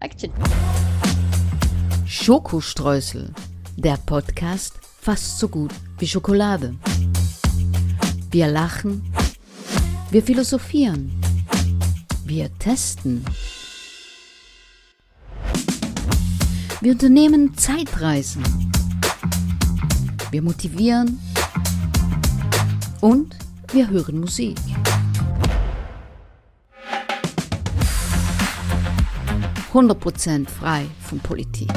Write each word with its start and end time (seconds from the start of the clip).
Action. 0.00 0.32
Schokostreusel, 2.06 3.32
der 3.76 3.98
Podcast 3.98 4.74
fast 5.00 5.38
so 5.38 5.48
gut 5.48 5.72
wie 5.98 6.08
Schokolade. 6.08 6.74
Wir 8.30 8.48
lachen, 8.48 9.12
wir 10.10 10.22
philosophieren, 10.22 11.12
wir 12.24 12.50
testen. 12.58 13.24
Wir 16.80 16.92
unternehmen 16.92 17.54
Zeitreisen. 17.58 18.42
Wir 20.30 20.40
motivieren 20.40 21.20
und 23.02 23.36
wir 23.72 23.90
hören 23.90 24.20
Musik. 24.20 24.56
Hundert 29.72 30.00
Prozent 30.00 30.50
frei 30.50 30.86
von 31.00 31.20
Politik. 31.20 31.68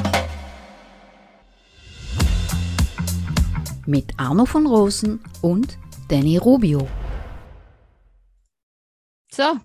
Mit 3.86 4.12
Arno 4.18 4.46
von 4.46 4.66
Rosen 4.66 5.20
und 5.42 5.78
Danny 6.08 6.38
Rubio. 6.38 6.88
So. 9.30 9.58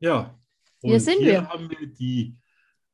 Ja. 0.00 0.38
Und 0.82 0.90
hier 0.90 1.00
sind 1.00 1.18
hier 1.18 1.26
wir. 1.32 1.48
haben 1.48 1.70
wir 1.70 1.86
die 1.86 2.36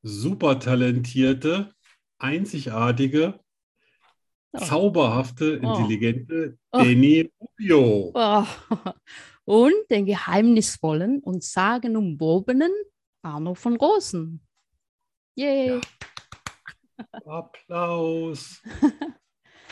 super 0.03 0.59
talentierte, 0.59 1.73
einzigartige, 2.19 3.41
Oh. 4.53 4.59
zauberhafte, 4.59 5.61
Oh. 5.63 5.69
intelligente 5.69 6.59
Oh. 6.73 6.79
Danny 6.79 7.31
Rubio. 7.41 8.11
Oh. 8.15 8.45
Und 9.45 9.73
den 9.91 10.07
geheimnisvollen 10.07 11.21
und 11.21 11.43
sagenumwobenen 11.43 12.71
Arno 13.23 13.55
von 13.55 13.75
Rosen. 13.77 14.41
Yay. 15.41 15.81
Applaus. 17.25 18.63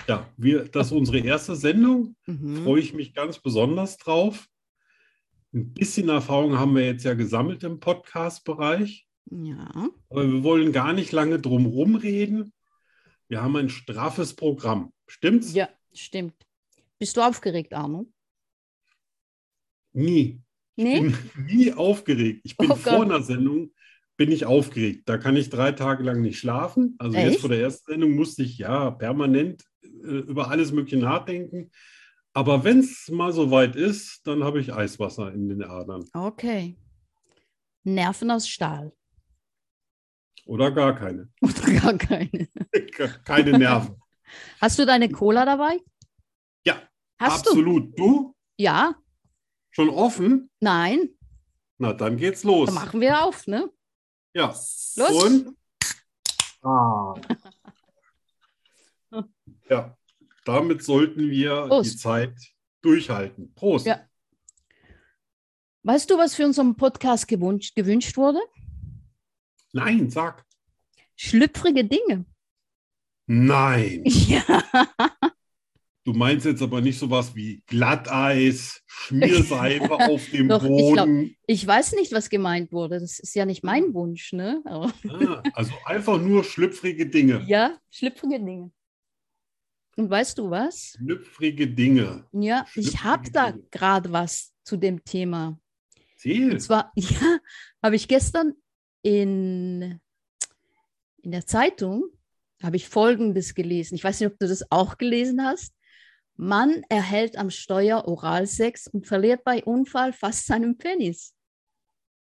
Ja, 0.06 0.26
wir, 0.38 0.64
das 0.64 0.86
ist 0.86 0.92
unsere 0.94 1.18
erste 1.18 1.54
Sendung. 1.54 2.16
Mhm. 2.24 2.64
Freue 2.64 2.80
ich 2.80 2.94
mich 2.94 3.12
ganz 3.12 3.38
besonders 3.40 3.98
drauf. 3.98 4.48
Ein 5.52 5.74
bisschen 5.74 6.08
Erfahrung 6.08 6.58
haben 6.58 6.74
wir 6.74 6.86
jetzt 6.86 7.04
ja 7.04 7.12
gesammelt 7.12 7.62
im 7.62 7.78
Podcast-Bereich. 7.78 9.06
Ja. 9.30 9.90
Aber 10.08 10.26
wir 10.26 10.42
wollen 10.42 10.72
gar 10.72 10.94
nicht 10.94 11.12
lange 11.12 11.38
drum 11.38 11.66
rumreden. 11.66 12.54
Wir 13.28 13.42
haben 13.42 13.56
ein 13.56 13.68
straffes 13.68 14.34
Programm. 14.34 14.94
Stimmt's? 15.06 15.52
ja, 15.52 15.68
stimmt. 15.92 16.36
Bist 16.98 17.18
du 17.18 17.20
aufgeregt, 17.20 17.74
Arno? 17.74 18.10
Nie. 19.92 20.40
Nee? 20.76 21.00
bin 21.00 21.18
nie 21.46 21.70
aufgeregt. 21.74 22.40
Ich 22.44 22.56
bin 22.56 22.70
Oh 22.70 22.76
vor 22.76 23.02
einer 23.02 23.20
Sendung 23.20 23.72
bin 24.18 24.32
ich 24.32 24.44
aufgeregt. 24.44 25.08
Da 25.08 25.16
kann 25.16 25.36
ich 25.36 25.48
drei 25.48 25.72
Tage 25.72 26.02
lang 26.02 26.20
nicht 26.20 26.38
schlafen. 26.38 26.96
Also 26.98 27.16
Echt? 27.16 27.30
jetzt 27.30 27.40
vor 27.40 27.48
der 27.48 27.60
ersten 27.60 27.92
Sendung 27.92 28.16
musste 28.16 28.42
ich 28.42 28.58
ja 28.58 28.90
permanent 28.90 29.64
äh, 29.82 29.86
über 29.86 30.50
alles 30.50 30.72
Mögliche 30.72 30.98
nachdenken. 30.98 31.70
Aber 32.34 32.64
wenn 32.64 32.80
es 32.80 33.08
mal 33.10 33.32
so 33.32 33.50
weit 33.50 33.76
ist, 33.76 34.26
dann 34.26 34.44
habe 34.44 34.60
ich 34.60 34.74
Eiswasser 34.74 35.32
in 35.32 35.48
den 35.48 35.62
Adern. 35.62 36.04
Okay. 36.12 36.76
Nerven 37.84 38.30
aus 38.32 38.48
Stahl. 38.48 38.92
Oder 40.46 40.72
gar 40.72 40.94
keine. 40.96 41.28
Oder 41.40 41.80
gar 41.80 41.94
keine. 41.96 42.48
keine 43.24 43.56
Nerven. 43.56 44.02
Hast 44.60 44.78
du 44.80 44.84
deine 44.84 45.08
Cola 45.10 45.44
dabei? 45.44 45.78
Ja, 46.66 46.82
Hast 47.20 47.46
du? 47.46 47.50
absolut. 47.50 47.96
Du? 47.96 48.34
Ja? 48.56 48.96
Schon 49.70 49.90
offen? 49.90 50.50
Nein? 50.60 51.10
Na, 51.78 51.92
dann 51.92 52.16
geht's 52.16 52.42
los. 52.42 52.66
Dann 52.66 52.74
machen 52.74 53.00
wir 53.00 53.22
auf, 53.22 53.46
ne? 53.46 53.70
Ja. 54.34 54.48
Los. 54.48 55.24
Und? 55.24 55.56
Ah. 56.62 57.14
ja, 59.70 59.96
damit 60.44 60.82
sollten 60.82 61.30
wir 61.30 61.66
Prost. 61.66 61.92
die 61.92 61.96
Zeit 61.96 62.34
durchhalten. 62.82 63.54
Prost. 63.54 63.86
Ja. 63.86 64.00
Weißt 65.82 66.10
du, 66.10 66.18
was 66.18 66.34
für 66.34 66.44
unseren 66.44 66.76
Podcast 66.76 67.28
gewünscht, 67.28 67.74
gewünscht 67.74 68.16
wurde? 68.16 68.40
Nein, 69.72 70.10
sag. 70.10 70.44
Schlüpfrige 71.16 71.84
Dinge. 71.84 72.24
Nein. 73.26 74.04
Ja. 74.06 74.44
Du 76.08 76.14
meinst 76.14 76.46
jetzt 76.46 76.62
aber 76.62 76.80
nicht 76.80 76.98
sowas 76.98 77.36
wie 77.36 77.62
Glatteis, 77.66 78.82
Schmierseife 78.86 79.92
auf 79.92 80.26
dem 80.32 80.48
Doch, 80.48 80.64
ich 80.64 80.94
glaub- 80.94 81.04
Boden. 81.04 81.36
Ich 81.46 81.66
weiß 81.66 81.92
nicht, 81.96 82.12
was 82.12 82.30
gemeint 82.30 82.72
wurde. 82.72 82.98
Das 82.98 83.18
ist 83.18 83.34
ja 83.34 83.44
nicht 83.44 83.62
mein 83.62 83.92
Wunsch, 83.92 84.32
ne? 84.32 84.62
Ah, 84.64 84.90
also 85.52 85.74
einfach 85.84 86.18
nur 86.18 86.44
schlüpfrige 86.44 87.10
Dinge. 87.10 87.44
ja, 87.46 87.76
schlüpfrige 87.90 88.42
Dinge. 88.42 88.70
Und 89.98 90.08
weißt 90.08 90.38
du 90.38 90.48
was? 90.48 90.96
Schlüpfrige 90.96 91.68
Dinge. 91.68 92.24
Ja, 92.32 92.64
ich 92.74 92.86
Schlüpfrige 92.86 93.04
habe 93.04 93.30
da 93.30 93.54
gerade 93.70 94.10
was 94.10 94.54
zu 94.64 94.78
dem 94.78 95.04
Thema. 95.04 95.60
Zähl. 96.16 96.52
Und 96.52 96.60
zwar, 96.60 96.90
ja, 96.96 97.38
habe 97.82 97.96
ich 97.96 98.08
gestern 98.08 98.54
in, 99.02 100.00
in 101.20 101.32
der 101.32 101.44
Zeitung, 101.44 102.04
habe 102.62 102.76
ich 102.76 102.88
Folgendes 102.88 103.54
gelesen. 103.54 103.94
Ich 103.94 104.04
weiß 104.04 104.20
nicht, 104.20 104.32
ob 104.32 104.38
du 104.38 104.48
das 104.48 104.64
auch 104.70 104.96
gelesen 104.96 105.44
hast. 105.44 105.74
Mann 106.38 106.84
erhält 106.88 107.36
am 107.36 107.50
Steuer 107.50 108.06
Oralsex 108.06 108.86
und 108.86 109.08
verliert 109.08 109.42
bei 109.42 109.64
Unfall 109.64 110.12
fast 110.12 110.46
seinen 110.46 110.78
Penis. 110.78 111.34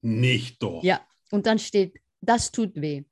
Nicht 0.01 0.61
doch. 0.61 0.83
Ja, 0.83 1.01
und 1.29 1.45
dann 1.45 1.59
steht, 1.59 2.01
das 2.19 2.51
tut 2.51 2.75
weh. 2.75 3.03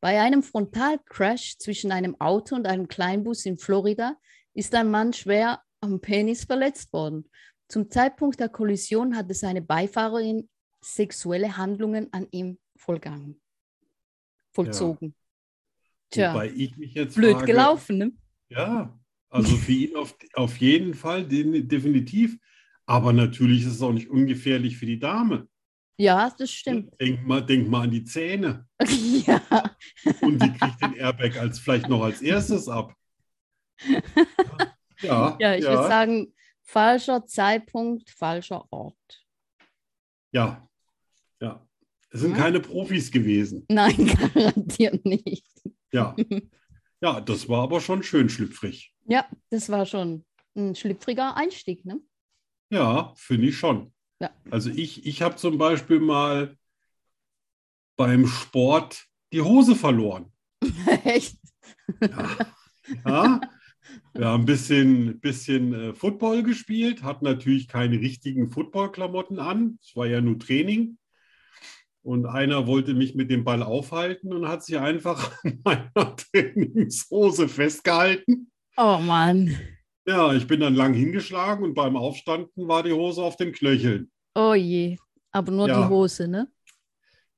Bei 0.00 0.20
einem 0.20 0.42
Frontalcrash 0.42 1.56
zwischen 1.56 1.92
einem 1.92 2.20
Auto 2.20 2.54
und 2.54 2.66
einem 2.66 2.88
Kleinbus 2.88 3.46
in 3.46 3.56
Florida 3.56 4.16
ist 4.52 4.74
ein 4.74 4.90
Mann 4.90 5.14
schwer 5.14 5.62
am 5.80 5.98
Penis 5.98 6.44
verletzt 6.44 6.92
worden. 6.92 7.28
Zum 7.66 7.88
Zeitpunkt 7.88 8.38
der 8.38 8.50
Kollision 8.50 9.16
hatte 9.16 9.32
seine 9.32 9.62
Beifahrerin 9.62 10.50
sexuelle 10.82 11.56
Handlungen 11.56 12.12
an 12.12 12.26
ihm 12.32 12.58
vollgangen, 12.76 13.40
vollzogen. 14.52 15.14
Tja, 16.10 16.34
mich 16.34 16.94
jetzt 16.94 17.14
blöd 17.14 17.34
frage, 17.36 17.46
gelaufen, 17.46 17.98
ne? 17.98 18.12
Ja, 18.48 18.99
also 19.30 19.56
für 19.56 19.72
ihn 19.72 19.96
auf, 19.96 20.14
auf 20.34 20.56
jeden 20.58 20.94
Fall 20.94 21.26
den, 21.26 21.68
definitiv. 21.68 22.36
Aber 22.86 23.12
natürlich 23.12 23.62
ist 23.62 23.74
es 23.74 23.82
auch 23.82 23.92
nicht 23.92 24.10
ungefährlich 24.10 24.76
für 24.76 24.86
die 24.86 24.98
Dame. 24.98 25.48
Ja, 25.96 26.34
das 26.36 26.50
stimmt. 26.50 26.98
Denk 27.00 27.26
mal, 27.26 27.40
denk 27.44 27.68
mal 27.68 27.82
an 27.82 27.90
die 27.90 28.04
Zähne. 28.04 28.66
ja, 29.26 29.40
Und 30.22 30.42
die 30.42 30.52
kriegt 30.52 30.82
den 30.82 30.94
Airbag 30.94 31.36
als, 31.36 31.58
vielleicht 31.58 31.88
noch 31.88 32.02
als 32.02 32.20
erstes 32.22 32.68
ab. 32.68 32.94
Ja, 35.02 35.36
ja 35.40 35.54
ich 35.54 35.64
würde 35.64 35.88
sagen, 35.88 36.34
falscher 36.60 37.24
Zeitpunkt, 37.26 38.10
falscher 38.10 38.70
Ort. 38.70 39.24
Ja, 40.30 40.68
ja. 41.40 41.66
Es 42.10 42.20
sind 42.20 42.32
Ja. 42.32 42.36
keine 42.36 42.60
Profis 42.60 43.10
gewesen. 43.10 43.64
Nein, 43.68 43.96
garantiert 44.34 45.04
nicht. 45.06 45.46
Ja. 45.92 46.14
Ja, 47.00 47.20
das 47.20 47.48
war 47.48 47.62
aber 47.62 47.80
schon 47.80 48.02
schön 48.02 48.28
schlüpfrig. 48.28 48.94
Ja, 49.06 49.26
das 49.50 49.68
war 49.70 49.86
schon 49.86 50.24
ein 50.54 50.74
schlüpfriger 50.74 51.36
Einstieg, 51.36 51.84
ne? 51.84 52.00
Ja, 52.70 53.12
finde 53.16 53.48
ich 53.48 53.56
schon. 53.56 53.92
Ja. 54.20 54.30
Also 54.50 54.70
ich, 54.70 55.06
ich 55.06 55.22
habe 55.22 55.36
zum 55.36 55.58
Beispiel 55.58 55.98
mal 55.98 56.56
beim 57.96 58.26
Sport 58.26 59.06
die 59.32 59.40
Hose 59.40 59.74
verloren. 59.74 60.32
Echt? 61.04 61.38
Ja. 62.00 62.36
Ja. 63.04 63.40
Wir 64.12 64.26
haben 64.26 64.42
ein 64.42 64.46
bisschen, 64.46 65.20
bisschen 65.20 65.72
äh, 65.72 65.94
Football 65.94 66.42
gespielt, 66.42 67.02
hatten 67.02 67.24
natürlich 67.24 67.68
keine 67.68 68.00
richtigen 68.00 68.50
Footballklamotten 68.50 69.38
an. 69.38 69.78
Es 69.82 69.94
war 69.96 70.06
ja 70.06 70.20
nur 70.20 70.38
Training. 70.38 70.98
Und 72.02 72.24
einer 72.26 72.66
wollte 72.66 72.94
mich 72.94 73.14
mit 73.14 73.30
dem 73.30 73.44
Ball 73.44 73.62
aufhalten 73.62 74.32
und 74.32 74.48
hat 74.48 74.64
sich 74.64 74.78
einfach 74.78 75.32
an 75.44 75.60
meiner 75.64 76.16
Trainingshose 76.16 77.48
festgehalten. 77.48 78.50
Oh 78.76 78.98
Mann. 78.98 79.54
Ja, 80.06 80.32
ich 80.32 80.46
bin 80.46 80.60
dann 80.60 80.74
lang 80.74 80.94
hingeschlagen 80.94 81.64
und 81.64 81.74
beim 81.74 81.96
Aufstanden 81.96 82.66
war 82.68 82.82
die 82.82 82.92
Hose 82.92 83.22
auf 83.22 83.36
den 83.36 83.52
Knöcheln. 83.52 84.10
Oh 84.34 84.54
je. 84.54 84.96
Aber 85.30 85.52
nur 85.52 85.68
Ja. 85.68 85.82
die 85.82 85.88
Hose, 85.88 86.26
ne? 86.26 86.48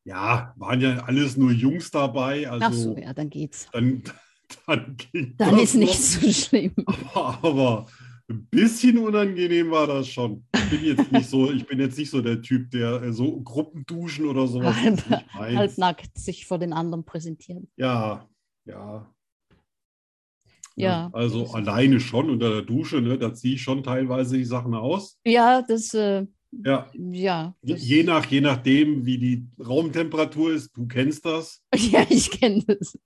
Ja, 0.05 0.55
waren 0.57 0.81
ja 0.81 0.99
alles 1.05 1.37
nur 1.37 1.51
Jungs 1.53 1.91
dabei. 1.91 2.49
Also 2.49 2.67
Ach 2.67 2.73
so, 2.73 2.97
ja, 2.97 3.13
dann 3.13 3.31
geht's. 3.31 3.69
dann, 3.73 4.03
dann 4.67 4.97
Dann 5.37 5.59
ist 5.59 5.75
nicht 5.75 5.91
noch. 5.93 6.23
so 6.23 6.33
schlimm. 6.33 6.75
Aber, 7.15 7.39
aber 7.43 7.87
ein 8.33 8.47
bisschen 8.51 8.99
unangenehm 8.99 9.71
war 9.71 9.87
das 9.87 10.09
schon. 10.09 10.45
Ich 10.55 10.71
bin 10.71 10.85
jetzt 10.85 11.13
nicht 11.13 11.29
so, 11.29 11.51
ich 11.53 11.67
bin 11.67 11.79
jetzt 11.81 11.99
nicht 11.99 12.11
so 12.11 12.21
der 12.21 12.41
Typ, 12.43 12.71
der 12.71 13.03
äh, 13.03 13.13
so 13.13 13.41
Gruppenduschen 13.41 14.27
oder 14.27 14.47
sowas 14.47 14.75
Halb-. 14.77 15.33
Halbnackt 15.35 16.19
sich 16.19 16.47
vor 16.47 16.59
den 16.59 16.73
anderen 16.73 17.05
präsentieren. 17.05 17.69
Ja, 17.77 18.29
ja. 18.65 19.09
Ja. 20.75 21.11
Also 21.13 21.53
alleine 21.53 22.01
schon 22.01 22.31
unter 22.31 22.51
der 22.51 22.63
Dusche, 22.63 23.01
ne, 23.03 23.19
da 23.19 23.35
ziehe 23.35 23.55
ich 23.57 23.63
schon 23.63 23.83
teilweise 23.83 24.39
die 24.39 24.45
Sachen 24.45 24.75
aus. 24.75 25.19
Ja, 25.25 25.61
das, 25.61 25.93
äh, 25.93 26.27
Ja, 26.65 26.91
ja. 26.95 27.55
das- 27.63 27.87
je, 27.87 28.03
nach, 28.05 28.25
je 28.27 28.41
nachdem, 28.41 29.05
wie 29.05 29.19
die 29.19 29.47
Raumtemperatur 29.63 30.53
ist, 30.55 30.75
du 30.75 30.87
kennst 30.87 31.27
das. 31.27 31.63
ja, 31.75 32.07
ich 32.09 32.31
kenne 32.31 32.63
das. 32.67 32.99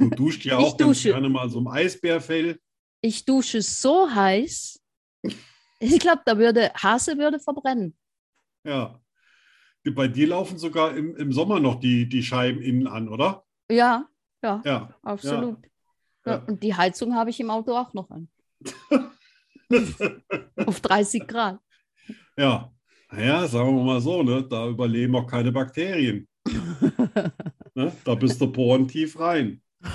Du 0.00 0.10
duscht 0.10 0.44
ja 0.44 0.58
auch 0.58 0.76
ganz 0.76 1.00
gerne 1.02 1.28
mal 1.28 1.48
so 1.48 1.60
im 1.60 1.68
Eisbärfell. 1.68 2.58
Ich 3.00 3.24
dusche 3.24 3.62
so 3.62 4.10
heiß. 4.12 4.80
Ich 5.78 6.00
glaube, 6.00 6.22
da 6.24 6.38
würde 6.38 6.72
Hase 6.74 7.18
würde 7.18 7.38
verbrennen. 7.38 7.96
Ja. 8.64 9.00
Bei 9.84 10.08
dir 10.08 10.28
laufen 10.28 10.58
sogar 10.58 10.96
im, 10.96 11.14
im 11.16 11.32
Sommer 11.32 11.60
noch 11.60 11.78
die, 11.78 12.08
die 12.08 12.22
Scheiben 12.22 12.60
innen 12.60 12.88
an, 12.88 13.08
oder? 13.08 13.44
Ja, 13.70 14.08
ja, 14.42 14.62
Ja. 14.64 14.94
absolut. 15.02 15.58
Ja. 16.24 16.32
Ja. 16.32 16.38
und 16.46 16.62
die 16.62 16.74
Heizung 16.74 17.14
habe 17.14 17.30
ich 17.30 17.38
im 17.38 17.50
Auto 17.50 17.76
auch 17.76 17.94
noch 17.94 18.10
an. 18.10 18.28
Auf 20.66 20.80
30 20.80 21.28
Grad. 21.28 21.60
Ja. 22.36 22.72
Naja, 23.12 23.46
sagen 23.46 23.76
wir 23.76 23.84
mal 23.84 24.00
so, 24.00 24.24
ne? 24.24 24.42
da 24.48 24.66
überleben 24.66 25.14
auch 25.14 25.26
keine 25.26 25.52
Bakterien. 25.52 26.26
Ne? 27.76 27.92
Da 28.04 28.14
bist 28.14 28.40
du 28.40 28.50
porentief 28.50 29.20
rein. 29.20 29.60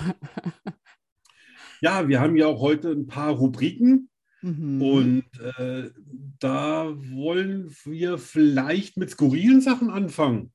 Ja, 1.82 2.08
wir 2.08 2.22
haben 2.22 2.36
ja 2.38 2.46
auch 2.48 2.62
heute 2.62 2.92
ein 2.92 3.08
paar 3.08 3.32
Rubriken 3.34 4.08
Mhm. 4.44 4.82
und 4.82 5.24
äh, 5.60 5.92
da 6.40 6.88
wollen 6.96 7.70
wir 7.84 8.18
vielleicht 8.18 8.98
mit 8.98 9.12
skurrilen 9.12 9.62
Sachen 9.62 9.92
anfangen. 9.92 10.52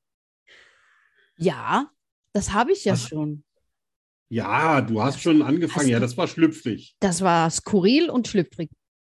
ja, 1.37 1.89
das 2.33 2.51
habe 2.51 2.73
ich 2.73 2.83
ja 2.83 2.93
Was? 2.93 3.07
schon. 3.07 3.45
Ja, 4.29 4.81
du 4.81 5.01
hast 5.01 5.21
schon 5.21 5.41
angefangen. 5.41 5.85
Hast 5.85 5.89
Ja, 5.89 5.99
das 6.01 6.17
war 6.17 6.27
schlüpfrig. 6.27 6.97
Das 6.99 7.21
war 7.21 7.49
skurril 7.49 8.09
und 8.09 8.27
schlüpfrig. 8.27 8.69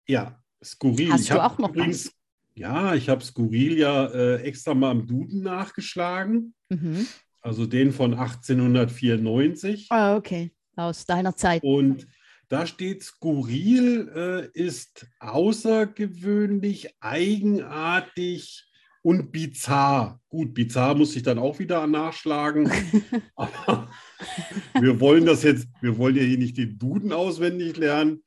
Ja, 0.08 0.42
skurril. 0.64 1.12
Hast 1.12 1.22
ich 1.26 1.30
du 1.30 1.44
auch 1.44 1.60
noch 1.60 1.70
übrigens, 1.70 2.12
ja, 2.56 2.96
ich 2.96 3.10
habe 3.10 3.24
skurril 3.24 3.78
ja 3.78 4.08
äh, 4.08 4.42
extra 4.42 4.74
mal 4.74 4.92
im 4.92 5.06
Duden 5.06 5.44
nachgeschlagen. 5.44 6.56
Mhm. 6.70 7.06
Also 7.42 7.68
den 7.68 7.92
von 7.92 8.16
1894. 8.16 9.88
Ah, 9.92 10.16
okay. 10.16 10.52
Aus 10.76 11.06
deiner 11.06 11.36
Zeit. 11.36 11.64
Und 11.64 12.08
da 12.50 12.68
steht, 12.68 13.04
skurril 13.04 14.12
äh, 14.16 14.60
ist 14.60 15.08
außergewöhnlich, 15.20 16.96
eigenartig 17.00 18.66
und 19.02 19.32
bizarr. 19.32 20.20
Gut, 20.30 20.54
bizarr 20.54 20.96
muss 20.96 21.16
ich 21.16 21.24
dann 21.24 21.40
auch 21.40 21.60
wieder 21.60 21.86
nachschlagen. 21.88 22.72
Aber 23.36 23.90
wir 24.80 25.00
wollen 25.00 25.26
das 25.26 25.44
jetzt, 25.44 25.68
wir 25.82 25.98
wollen 25.98 26.16
ja 26.16 26.24
hier 26.24 26.38
nicht 26.38 26.58
den 26.58 26.78
Duden 26.78 27.12
auswendig 27.12 27.78
lernen. 27.78 28.24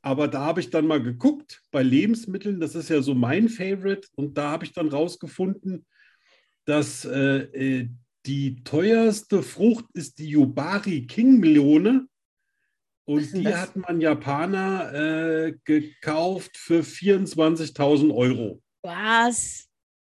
Aber 0.00 0.28
da 0.28 0.40
habe 0.44 0.60
ich 0.60 0.70
dann 0.70 0.86
mal 0.86 1.02
geguckt 1.02 1.62
bei 1.72 1.82
Lebensmitteln, 1.82 2.60
das 2.60 2.76
ist 2.76 2.88
ja 2.88 3.02
so 3.02 3.14
mein 3.14 3.48
Favorite. 3.48 4.08
Und 4.14 4.38
da 4.38 4.52
habe 4.52 4.64
ich 4.64 4.72
dann 4.72 4.88
rausgefunden, 4.88 5.84
dass 6.64 7.04
äh, 7.04 7.80
äh, 7.80 7.88
die 8.26 8.62
teuerste 8.64 9.42
Frucht 9.42 9.86
ist 9.92 10.18
die 10.18 10.28
Yubari 10.28 11.06
King 11.06 11.38
Melone. 11.38 12.08
Und 13.04 13.32
die 13.32 13.44
das? 13.44 13.54
hat 13.54 13.76
man 13.76 14.00
Japaner 14.00 14.92
äh, 14.92 15.54
gekauft 15.64 16.56
für 16.56 16.80
24.000 16.80 18.12
Euro. 18.12 18.60
Was? 18.82 19.68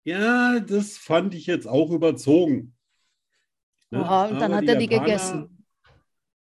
Ja, 0.04 0.58
das 0.58 0.96
fand 0.96 1.34
ich 1.34 1.46
jetzt 1.46 1.66
auch 1.66 1.90
überzogen. 1.90 2.74
Ne? 3.90 4.00
Oha, 4.00 4.26
und 4.26 4.40
dann 4.40 4.54
hat 4.54 4.64
er 4.64 4.76
die 4.76 4.88
gegessen. 4.88 5.66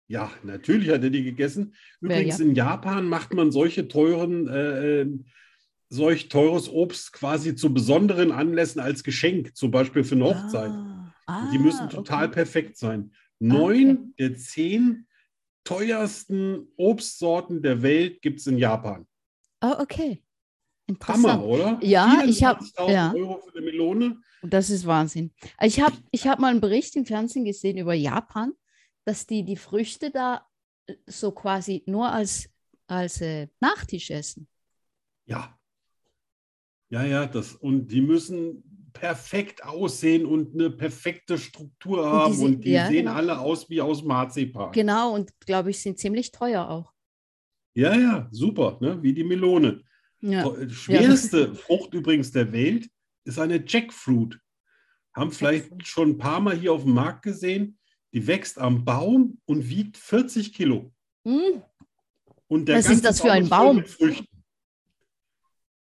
Ja, 0.10 0.32
natürlich 0.44 0.90
hat 0.90 1.02
er 1.02 1.10
die 1.10 1.24
gegessen. 1.24 1.76
Übrigens, 2.02 2.40
ja? 2.40 2.46
in 2.46 2.56
Japan 2.56 3.06
macht 3.08 3.34
man 3.34 3.54
solche 3.54 3.88
teuren, 3.88 4.50
äh, 4.50 5.02
äh, 5.02 5.20
solch 5.88 6.28
teures 6.28 6.68
Obst 6.70 7.14
quasi 7.14 7.56
zu 7.56 7.74
besonderen 7.74 8.34
Anlässen 8.34 8.82
als 8.82 9.06
Geschenk, 9.06 9.56
zum 9.56 9.72
Beispiel 9.72 10.04
für 10.04 10.16
eine 10.16 10.26
Hochzeit. 10.26 10.72
Ah, 10.72 10.93
Und 11.28 11.52
die 11.52 11.60
müssen 11.60 11.84
ah, 11.84 11.88
total 11.88 12.26
okay. 12.26 12.34
perfekt 12.34 12.78
sein. 12.78 13.06
okay. 13.06 13.14
Neun 13.40 14.14
der 14.18 14.36
zehn 14.36 15.08
teuersten 15.64 16.68
Obstsorten 16.76 17.62
der 17.62 17.82
Welt 17.82 18.22
gibt 18.22 18.40
es 18.40 18.48
in 18.48 18.58
Japan. 18.58 19.08
Ah, 19.60 19.82
okay. 19.82 20.22
Interessant. 20.88 21.26
Hammer, 21.26 21.46
oder? 21.46 21.80
Ja, 21.82 22.24
ich 22.26 22.44
hab- 22.44 22.62
24.000 22.62 22.92
ja. 22.92 23.14
Euro 23.14 23.40
für 23.40 23.56
eine 23.56 23.66
Melone. 23.66 24.22
Das 24.42 24.70
ist 24.70 24.86
Wahnsinn. 24.86 25.32
Ich 25.62 25.80
habe 25.80 25.96
ich 26.12 26.28
hab 26.28 26.40
mal 26.40 26.50
einen 26.50 26.60
Bericht 26.60 26.96
im 26.98 27.06
Fernsehen 27.06 27.46
gesehen 27.46 27.78
über 27.78 27.94
Japan, 27.94 28.52
dass 29.06 29.26
die 29.26 29.46
die 29.46 29.56
Früchte 29.56 30.12
da 30.12 30.46
äh, 30.86 30.96
so 31.08 31.32
quasi 31.32 31.84
nur 31.86 32.12
als, 32.12 32.50
als 32.88 33.22
äh, 33.22 33.48
Nachtisch 33.62 34.12
essen. 34.12 34.48
Ja. 35.26 35.58
Ja, 36.90 37.04
ja, 37.06 37.26
das, 37.26 37.56
und 37.56 37.88
die 37.88 38.02
müssen 38.02 38.73
perfekt 38.94 39.64
aussehen 39.64 40.26
und 40.26 40.54
eine 40.54 40.70
perfekte 40.70 41.38
Struktur 41.38 41.98
die 42.04 42.08
haben. 42.08 42.34
se- 42.34 42.46
Und 42.46 42.62
die 42.64 42.72
ja, 42.72 42.88
sehen 42.88 43.06
genau. 43.06 43.14
alle 43.16 43.40
aus 43.40 43.70
wie 43.70 43.82
aus 43.82 44.04
Marzipan. 44.04 44.72
Genau, 44.72 45.14
und 45.14 45.32
glaube 45.42 45.72
ich, 45.72 45.82
sind 45.82 45.98
ziemlich 46.00 46.32
teuer 46.32 46.70
auch. 46.70 46.92
Ja, 47.76 47.98
ja, 47.98 48.28
super, 48.32 48.78
ne? 48.82 49.02
wie 49.02 49.14
die 49.14 49.24
Melone. 49.24 49.82
Ja. 50.22 50.50
Schwerste 50.70 51.54
Frucht 51.56 51.94
übrigens 51.94 52.32
der 52.32 52.52
Welt 52.54 52.88
ist 53.26 53.40
eine 53.40 53.64
Jackfruit. 53.68 54.40
Haben 55.16 55.32
vielleicht 55.32 55.64
Jackfruit. 55.66 55.88
schon 55.88 56.10
ein 56.12 56.18
paar 56.18 56.40
Mal 56.40 56.56
hier 56.56 56.72
auf 56.74 56.84
dem 56.84 56.94
Markt 56.94 57.24
gesehen. 57.24 57.78
Die 58.14 58.26
wächst 58.28 58.60
am 58.60 58.86
Baum 58.86 59.40
und 59.46 59.68
wiegt 59.70 59.98
40 59.98 60.54
Kilo. 60.54 60.94
Hm, 61.28 61.64
Und 62.48 62.68
der 62.68 62.78
Was 62.78 62.90
ist 62.90 63.04
das 63.04 63.20
für 63.22 63.32
ein 63.32 63.44
ist 63.44 63.50
voll 63.50 63.58
Baum? 63.74 63.84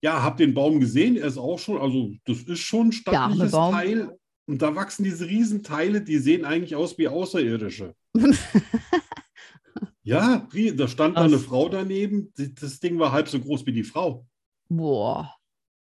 Ja, 0.03 0.21
hab 0.21 0.37
den 0.37 0.53
Baum 0.53 0.79
gesehen. 0.81 1.15
Er 1.15 1.27
ist 1.27 1.37
auch 1.37 1.57
schon, 1.57 1.79
also 1.79 2.11
das 2.25 2.41
ist 2.41 2.59
schon 2.59 2.87
ein 2.89 2.91
stattliches 2.91 3.51
Baum. 3.51 3.73
Teil. 3.73 4.17
Und 4.45 4.61
da 4.61 4.75
wachsen 4.75 5.05
diese 5.05 5.25
Riesenteile, 5.25 6.01
die 6.01 6.17
sehen 6.17 6.43
eigentlich 6.43 6.75
aus 6.75 6.97
wie 6.97 7.07
Außerirdische. 7.07 7.95
Ja, 10.05 10.45
da 10.75 10.87
stand 10.89 11.15
da 11.17 11.21
eine. 11.23 11.39
Frau 11.39 11.69
daneben. 11.69 12.33
Das 12.59 12.79
Ding 12.81 12.99
war 12.99 13.13
halb 13.13 13.29
so 13.29 13.39
groß 13.39 13.65
wie 13.65 13.71
die 13.71 13.83
Frau. 13.83 14.27
Boah. 14.67 15.33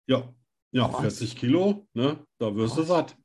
Ja, 0.08 0.32
ja, 0.72 0.88
Krass. 0.88 1.18
40 1.18 1.36
Kilo, 1.36 1.88
ne? 1.94 2.24
Da 2.38 2.56
wirst 2.56 2.74
du 2.78 2.82
Krass. 2.86 2.88
satt. 2.88 3.18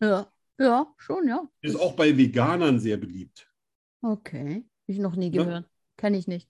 Ja, 0.00 0.26
ja, 0.58 0.86
schon, 0.96 1.28
ja. 1.28 1.46
Ist 1.60 1.76
auch 1.78 1.92
bei 1.94 2.16
Veganern 2.16 2.80
sehr 2.80 2.96
beliebt. 2.96 3.52
Okay. 4.00 4.64
Ich 4.86 4.98
noch 4.98 5.14
nie 5.14 5.30
Ja. 5.30 5.44
gehört. 5.44 5.70
Kenne 5.98 6.16
ich 6.16 6.26
nicht. 6.26 6.48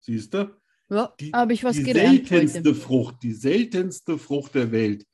Siehst 0.00 0.34
du? 0.34 0.54
Ja, 0.90 1.14
Die, 1.20 1.32
habe 1.32 1.52
ich 1.52 1.64
was 1.64 1.76
die 1.76 1.82
gelernt 1.82 2.28
seltenste 2.28 2.70
heute. 2.70 2.74
Frucht, 2.74 3.22
die 3.22 3.32
seltenste 3.32 4.18
Frucht 4.18 4.54
der 4.54 4.72
Welt 4.72 5.06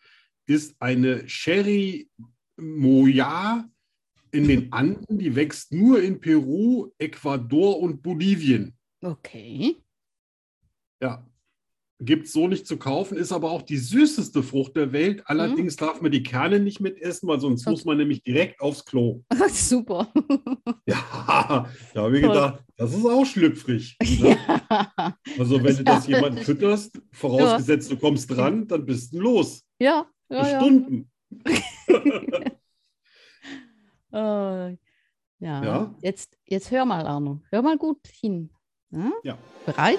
ist 0.47 0.77
eine 0.79 1.27
Cherry 1.27 2.09
Moya 2.57 3.69
in 4.31 4.49
den 4.49 4.73
Anden. 4.73 5.19
Die 5.19 5.35
wächst 5.35 5.73
nur 5.73 6.03
in 6.03 6.21
Peru, 6.21 6.91
Ecuador 6.99 7.81
und 7.81 8.03
Bolivien. 8.03 8.77
Okay. 9.01 9.77
Ja, 11.03 11.27
gibt 12.01 12.27
es 12.27 12.33
so 12.33 12.49
nicht 12.49 12.67
zu 12.67 12.77
kaufen, 12.77 13.17
ist 13.17 13.33
aber 13.33 13.51
auch 13.51 13.63
die 13.63 13.77
süßeste 13.79 14.43
Frucht 14.43 14.77
der 14.77 14.93
Welt. 14.93 15.23
Allerdings 15.27 15.77
darf 15.77 16.01
man 16.01 16.11
die 16.11 16.23
Kerne 16.23 16.59
nicht 16.61 16.81
mitessen, 16.81 17.29
weil 17.29 17.41
sonst 17.41 17.63
Okay. 17.63 17.71
muss 17.71 17.85
man 17.85 17.97
nämlich 17.99 18.23
direkt 18.23 18.61
aufs 18.61 18.85
Klo. 18.85 19.23
Super. 19.49 20.13
Ja, 20.87 21.67
da 21.95 22.03
habe 22.03 22.17
ich 22.19 22.25
Toll. 22.25 22.33
gedacht, 22.35 22.65
das 22.77 22.93
ist 22.95 23.07
auch 23.07 23.25
schlüpfrig. 23.25 23.97
Ne? 24.21 24.37
ja. 24.51 25.17
Also 25.39 25.63
wenn 25.63 25.77
du 25.77 25.85
das 25.85 26.07
Ja. 26.07 26.17
jemandem 26.17 26.45
fütterst, 26.45 27.01
vorausgesetzt 27.13 27.91
du 27.91 27.97
kommst 27.97 28.31
dran, 28.31 28.67
dann 28.69 28.85
bist 28.85 29.15
du 29.15 29.21
los. 29.21 29.65
Ja, 29.79 30.07
ja, 30.29 30.49
ja. 30.49 30.61
Stunden. 30.61 31.11
Äh, 34.13 34.71
ja. 34.73 34.77
Ja. 35.41 35.95
Jetzt, 36.03 36.37
jetzt 36.47 36.71
hör 36.71 36.85
mal, 36.85 37.07
Arno. 37.07 37.41
Hör 37.51 37.63
mal 37.63 37.77
gut 37.79 37.99
hin. 38.21 38.51
Ja? 38.91 39.11
Ja. 39.23 39.39
Bereit? 39.67 39.99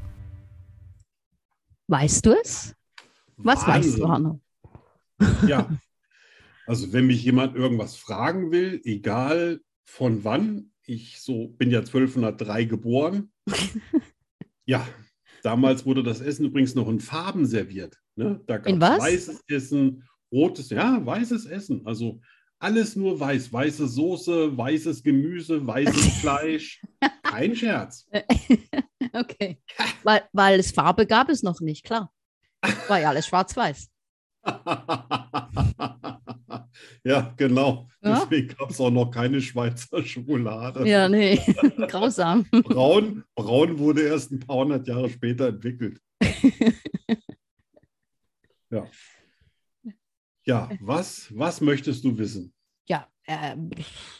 Weißt 1.91 2.25
du 2.25 2.31
es? 2.41 2.73
Was 3.35 3.67
weißt 3.67 3.97
du, 3.97 4.03
Wahnsinn. 4.03 4.41
Arno? 5.19 5.45
Ja. 5.45 5.69
Also 6.65 6.93
wenn 6.93 7.05
mich 7.05 7.21
jemand 7.21 7.53
irgendwas 7.57 7.97
fragen 7.97 8.49
will, 8.49 8.79
egal 8.85 9.59
von 9.83 10.23
wann, 10.23 10.71
ich 10.85 11.19
so 11.19 11.49
bin 11.49 11.69
ja 11.69 11.79
1203 11.79 12.65
geboren. 12.65 13.31
Ja, 14.67 14.87
damals 15.41 15.85
wurde 15.85 16.03
das 16.03 16.21
Essen 16.21 16.45
übrigens 16.45 16.75
noch 16.75 16.87
in 16.87 17.01
Farben 17.01 17.45
serviert. 17.45 17.99
Ne? 18.15 18.39
Da 18.45 18.59
gab 18.59 18.73
es 18.73 18.79
weißes 18.79 19.43
Essen, 19.47 20.07
rotes, 20.31 20.69
ja, 20.69 21.03
weißes 21.03 21.45
Essen. 21.47 21.85
Also 21.85 22.21
alles 22.61 22.95
nur 22.95 23.19
weiß. 23.19 23.51
Weiße 23.51 23.87
Soße, 23.87 24.55
weißes 24.57 25.03
Gemüse, 25.03 25.65
weißes 25.65 26.13
Fleisch. 26.21 26.81
Kein 27.23 27.55
Scherz. 27.55 28.07
Okay. 29.13 29.59
Weil, 30.03 30.21
weil 30.31 30.59
es 30.61 30.71
Farbe 30.71 31.05
gab 31.05 31.27
es 31.27 31.43
noch 31.43 31.59
nicht, 31.59 31.83
klar. 31.83 32.13
War 32.87 33.01
ja 33.01 33.09
alles 33.09 33.27
schwarz-weiß. 33.27 33.89
ja, 37.03 37.33
genau. 37.35 37.89
Ja? 38.01 38.21
Deswegen 38.21 38.55
gab 38.55 38.69
es 38.69 38.79
auch 38.79 38.89
noch 38.89 39.11
keine 39.11 39.41
Schweizer 39.41 40.01
Schokolade. 40.05 40.87
Ja, 40.87 41.09
nee, 41.09 41.41
grausam. 41.89 42.45
Braun, 42.51 43.25
Braun 43.35 43.79
wurde 43.79 44.03
erst 44.03 44.31
ein 44.31 44.39
paar 44.39 44.57
hundert 44.57 44.87
Jahre 44.87 45.09
später 45.09 45.49
entwickelt. 45.49 45.99
Ja. 48.69 48.85
Ja, 50.43 50.69
was, 50.79 51.27
was 51.37 51.61
möchtest 51.61 52.03
du 52.03 52.17
wissen? 52.17 52.53
Ja, 52.87 53.07
äh, 53.23 53.55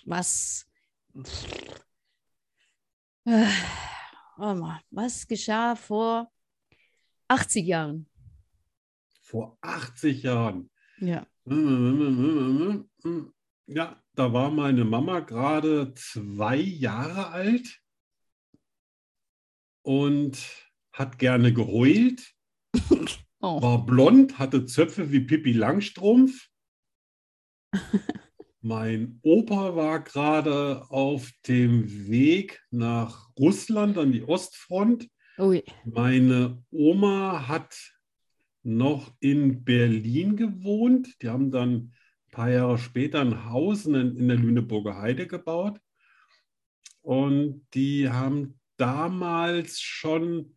was, 0.06 0.68
äh, 3.26 3.48
was 4.36 5.28
geschah 5.28 5.76
vor 5.76 6.32
80 7.28 7.66
Jahren? 7.66 8.08
Vor 9.22 9.58
80 9.62 10.24
Jahren. 10.24 10.70
Ja. 11.00 11.26
Ja, 13.66 14.04
da 14.14 14.34
war 14.34 14.52
meine 14.52 14.86
Mama 14.86 15.22
gerade 15.22 15.94
zwei 15.96 16.58
Jahre 16.58 17.30
alt 17.30 17.82
und 19.82 20.38
hat 20.94 21.18
gerne 21.18 21.54
geheult, 21.54 22.36
Oh. 23.42 23.62
war 23.62 23.86
blond, 23.86 24.38
hatte 24.38 24.66
Zöpfe 24.66 25.12
wie 25.12 25.22
Pippi 25.22 25.52
Langstrumpf. 25.52 26.48
Mein 28.62 29.20
Opa 29.24 29.76
war 29.76 30.04
gerade 30.04 30.86
auf 30.90 31.32
dem 31.48 32.08
Weg 32.08 32.62
nach 32.70 33.32
Russland 33.40 33.98
an 33.98 34.12
die 34.12 34.24
Ostfront. 34.24 35.08
Ui. 35.40 35.64
Meine 35.84 36.64
Oma 36.70 37.48
hat 37.48 37.76
noch 38.62 39.12
in 39.20 39.64
Berlin 39.64 40.36
gewohnt. 40.36 41.20
Die 41.24 41.30
haben 41.30 41.50
dann 41.50 41.74
ein 41.74 41.94
paar 42.30 42.52
Jahre 42.52 42.78
später 42.78 43.22
ein 43.22 43.50
Haus 43.50 43.88
in, 43.88 43.96
in 43.96 44.28
der 44.28 44.38
Lüneburger 44.38 45.02
Heide 45.02 45.26
gebaut. 45.26 45.80
Und 47.02 47.66
die 47.74 48.10
haben 48.10 48.60
damals 48.78 49.80
schon 49.80 50.56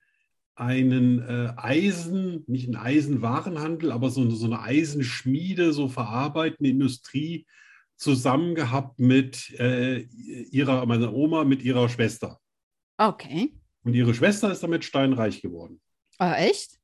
einen 0.57 1.21
äh, 1.23 1.53
Eisen, 1.57 2.45
nicht 2.47 2.67
einen 2.67 2.77
Eisenwarenhandel, 2.77 3.91
aber 3.91 4.11
so, 4.11 4.29
so 4.31 4.47
eine 4.47 4.61
Eisenschmiede, 4.61 5.73
so 5.73 5.89
verarbeitende 5.89 6.71
Industrie 6.71 7.47
zusammen 7.97 8.55
gehabt 8.55 8.99
mit 8.99 9.51
äh, 9.59 10.01
ihrer, 10.51 10.87
meiner 10.87 11.13
Oma, 11.13 11.45
mit 11.45 11.63
ihrer 11.63 11.89
Schwester. 11.89 12.39
Okay. 12.99 13.53
Und 13.85 13.95
ihre 13.95 14.15
Schwester 14.15 14.51
ist 14.53 14.63
damit 14.63 14.85
steinreich 14.85 15.43
geworden. 15.43 15.81
Ah, 16.19 16.35
echt? 16.37 16.79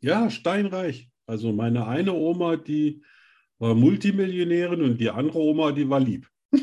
Ja, 0.00 0.30
steinreich. 0.30 1.08
Also 1.26 1.52
meine 1.52 1.86
eine 1.86 2.12
Oma, 2.12 2.56
die 2.56 3.02
war 3.58 3.74
Multimillionärin 3.74 4.82
und 4.82 4.98
die 4.98 5.10
andere 5.10 5.38
Oma, 5.38 5.72
die 5.72 5.88
war 5.88 6.00
lieb. 6.00 6.26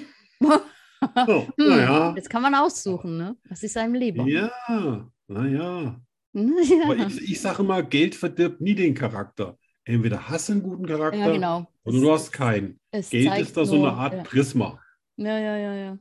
So, 1.27 1.47
Hm, 1.57 1.69
naja, 1.69 2.13
Jetzt 2.15 2.29
kann 2.29 2.41
man 2.41 2.55
aussuchen, 2.55 3.17
ne? 3.17 3.37
Was 3.47 3.61
ist 3.61 3.77
einem 3.77 3.93
lieber? 3.93 4.23
ja, 4.27 5.07
naja. 5.27 6.01
Ja. 6.98 7.08
Ich, 7.08 7.32
ich 7.32 7.41
sage 7.41 7.63
immer, 7.63 7.82
Geld 7.84 8.13
verdirbt 8.15 8.62
nie 8.62 8.75
den 8.75 8.94
Charakter. 8.94 9.58
Entweder 9.84 10.29
hast 10.29 10.50
du 10.50 10.53
einen 10.53 10.63
guten 10.63 10.86
Charakter 10.86 11.17
Ja, 11.20 11.32
genau. 11.32 11.72
oder 11.84 12.00
du 12.00 12.12
hast 12.12 12.32
keinen. 12.32 12.79
Es 12.91 13.10
Geld 13.10 13.38
ist 13.39 13.56
da 13.58 13.65
so 13.65 13.75
eine 13.75 13.94
Art 13.94 14.13
Ja. 14.13 14.24
Prisma. 14.24 14.79
ja, 15.15 15.39
ja, 15.39 15.58
ja, 15.58 15.74
ja. 15.74 16.00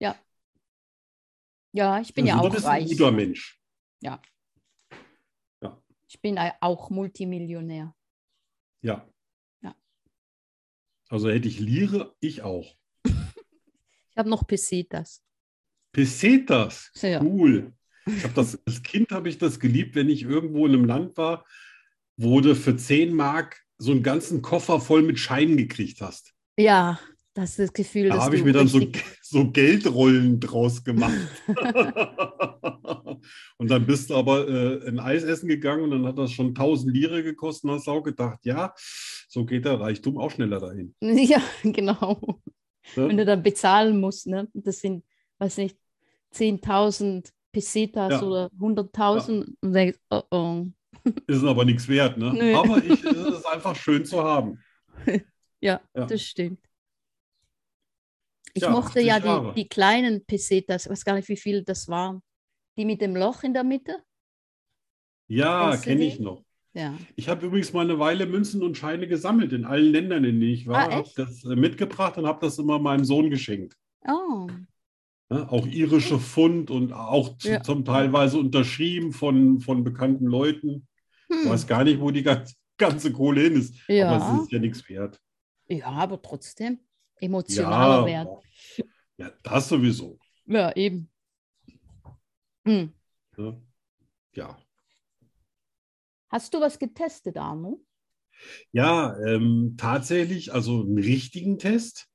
Ja. 0.00 0.16
Ja, 1.72 2.00
ich 2.00 2.12
bin 2.14 2.24
Also 2.24 2.36
ja 2.36 2.42
du 2.42 2.48
auch 2.48 2.52
bist 2.52 2.66
ein 2.66 2.82
reich. 2.82 2.90
guter 2.90 3.12
Mensch. 3.12 3.56
Ich 6.12 6.20
bin 6.20 6.36
auch 6.60 6.90
Multimillionär. 6.90 7.94
Ja. 8.82 9.08
Ja. 9.62 9.76
Also 11.08 11.30
hätte 11.30 11.46
ich 11.46 11.60
Lire, 11.60 12.16
ich 12.18 12.42
auch. 12.42 12.76
Ich 14.10 14.16
habe 14.16 14.28
noch 14.28 14.44
Pesetas. 14.44 15.22
Pesetas, 15.92 16.90
Ja. 17.00 17.22
cool. 17.22 17.72
Ich 18.16 18.24
habe 18.24 18.34
das, 18.34 18.58
als 18.66 18.82
Kind 18.82 19.10
habe 19.10 19.28
ich 19.28 19.38
das 19.38 19.58
geliebt, 19.60 19.94
wenn 19.94 20.08
ich 20.08 20.22
irgendwo 20.22 20.66
in 20.66 20.74
einem 20.74 20.84
Land 20.84 21.16
war, 21.16 21.44
wo 22.16 22.40
du 22.40 22.54
für 22.54 22.76
10 22.76 23.14
Mark 23.14 23.60
so 23.78 23.92
einen 23.92 24.02
ganzen 24.02 24.42
Koffer 24.42 24.80
voll 24.80 25.02
mit 25.02 25.18
Scheinen 25.18 25.56
gekriegt 25.56 26.00
hast. 26.00 26.32
Ja, 26.58 26.98
das 27.34 27.50
ist 27.50 27.58
das 27.60 27.72
Gefühl, 27.72 28.08
Da 28.08 28.22
habe 28.24 28.36
ich 28.36 28.44
mir 28.44 28.52
dann 28.52 28.68
so, 28.68 28.80
so 29.22 29.50
Geldrollen 29.50 30.40
draus 30.40 30.82
gemacht. 30.84 31.14
und 33.56 33.70
dann 33.70 33.86
bist 33.86 34.10
du 34.10 34.16
aber 34.16 34.48
äh, 34.48 34.88
ein 34.88 34.98
Eis 34.98 35.22
essen 35.22 35.48
gegangen 35.48 35.84
und 35.84 35.90
dann 35.92 36.06
hat 36.06 36.18
das 36.18 36.32
schon 36.32 36.48
1000 36.48 36.92
Lire 36.94 37.22
gekostet 37.22 37.64
und 37.70 37.76
hast 37.76 37.88
auch 37.88 38.02
gedacht, 38.02 38.40
ja, 38.42 38.74
so 39.28 39.44
geht 39.44 39.64
der 39.64 39.80
Reichtum 39.80 40.18
auch 40.18 40.30
schneller 40.30 40.60
dahin. 40.60 40.94
Ja, 41.00 41.40
genau. 41.62 42.40
Wenn 42.94 43.08
Ne? 43.08 43.16
du 43.18 43.24
dann 43.26 43.42
bezahlen 43.42 44.00
musst, 44.00 44.26
ne? 44.26 44.48
Das 44.52 44.80
sind, 44.80 45.04
weiß 45.38 45.58
nicht, 45.58 45.76
10.000 46.34 47.30
Pesetas 47.52 48.12
Ja. 48.12 48.22
oder 48.22 48.50
100.000 48.58 49.54
und 49.60 49.72
denkst, 49.72 49.98
oh 50.10 50.22
oh. 50.30 50.66
Ist 51.26 51.44
aber 51.44 51.64
nichts 51.64 51.88
wert, 51.88 52.18
ne? 52.18 52.32
Nö. 52.32 52.54
Aber 52.56 52.78
ich, 52.78 53.02
es 53.04 53.16
ist 53.38 53.46
einfach 53.46 53.74
schön 53.76 54.04
zu 54.04 54.22
haben. 54.22 54.62
Ja, 55.60 55.80
Ja. 55.94 56.06
das 56.06 56.22
stimmt. 56.22 56.60
Ich 58.54 58.62
Ja, 58.62 58.70
mochte 58.70 58.98
80 59.00 59.06
ja 59.06 59.20
die, 59.20 59.54
die 59.62 59.68
kleinen 59.68 60.24
Pesetas, 60.24 60.86
ich 60.86 60.90
weiß 60.90 61.04
gar 61.04 61.14
nicht, 61.14 61.28
wie 61.28 61.36
viel 61.36 61.62
das 61.62 61.88
waren. 61.88 62.22
Die 62.76 62.84
mit 62.84 63.00
dem 63.00 63.14
Loch 63.16 63.42
in 63.44 63.54
der 63.54 63.64
Mitte? 63.64 64.02
Ja, 65.28 65.76
kenne 65.76 66.04
ich 66.04 66.18
noch. 66.18 66.44
Ja. 66.72 66.94
Ich 67.16 67.28
habe 67.28 67.46
übrigens 67.46 67.72
mal 67.72 67.82
eine 67.84 67.98
Weile 67.98 68.26
Münzen 68.26 68.62
und 68.62 68.76
Scheine 68.76 69.06
gesammelt 69.08 69.52
in 69.52 69.64
allen 69.64 69.90
Ländern, 69.92 70.24
in 70.24 70.40
denen 70.40 70.52
ich 70.52 70.66
war. 70.66 70.88
Ah, 70.88 70.94
habe 70.96 71.10
das 71.16 71.44
äh, 71.44 71.56
mitgebracht 71.56 72.16
und 72.16 72.26
habe 72.26 72.44
das 72.44 72.58
immer 72.58 72.78
meinem 72.78 73.04
Sohn 73.04 73.30
geschenkt. 73.30 73.76
Oh? 74.06 74.48
Auch 75.30 75.66
irische 75.66 76.18
Pfund 76.18 76.70
und 76.70 76.92
auch 76.92 77.36
Ja. 77.42 77.62
zum 77.62 77.84
teilweise 77.84 78.38
unterschrieben 78.38 79.12
von, 79.12 79.60
von 79.60 79.84
bekannten 79.84 80.26
Leuten. 80.26 80.88
Ich 81.28 81.36
hm. 81.36 81.50
weiß 81.50 81.66
gar 81.68 81.84
nicht, 81.84 82.00
wo 82.00 82.10
die 82.10 82.24
ganze, 82.24 82.54
ganze 82.76 83.12
Kohle 83.12 83.42
hin 83.42 83.54
ist. 83.54 83.74
Aber 83.88 83.94
Ja. 83.94 84.36
es 84.36 84.42
ist 84.42 84.52
ja 84.52 84.58
nichts 84.58 84.88
wert. 84.88 85.20
Ja, 85.68 85.86
aber 85.86 86.20
trotzdem 86.20 86.80
emotionaler 87.16 88.08
Ja, 88.08 88.24
Wert. 88.24 88.44
ja, 89.18 89.30
das 89.44 89.68
sowieso. 89.68 90.18
Ja, 90.46 90.74
eben. 90.74 91.08
Hm. 92.64 92.92
Ne? 93.36 93.62
Ja, 94.34 94.58
Hast 96.30 96.54
du 96.54 96.60
was 96.60 96.78
getestet, 96.78 97.36
Arno? 97.36 97.84
ja 98.72 99.18
ähm, 99.26 99.74
tatsächlich, 99.76 100.52
also 100.52 100.82
einen 100.82 100.98
richtigen 100.98 101.58
Test 101.58 102.08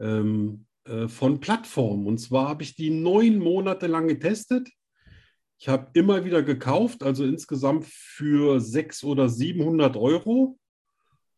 ähm, 0.00 0.66
äh, 0.86 1.08
von 1.08 1.40
Plattformen. 1.40 2.06
Und 2.06 2.18
zwar 2.18 2.48
habe 2.48 2.62
ich 2.62 2.74
die 2.74 2.90
neun 2.90 3.38
Monate 3.38 3.86
lang 3.86 4.08
getestet. 4.08 4.68
Ich 5.58 5.68
habe 5.68 5.90
immer 5.94 6.24
wieder 6.24 6.42
gekauft, 6.42 7.02
also 7.02 7.24
insgesamt 7.24 7.86
für 7.86 8.60
600 8.60 9.10
oder 9.10 9.28
700 9.28 9.96
Euro. 9.96 10.58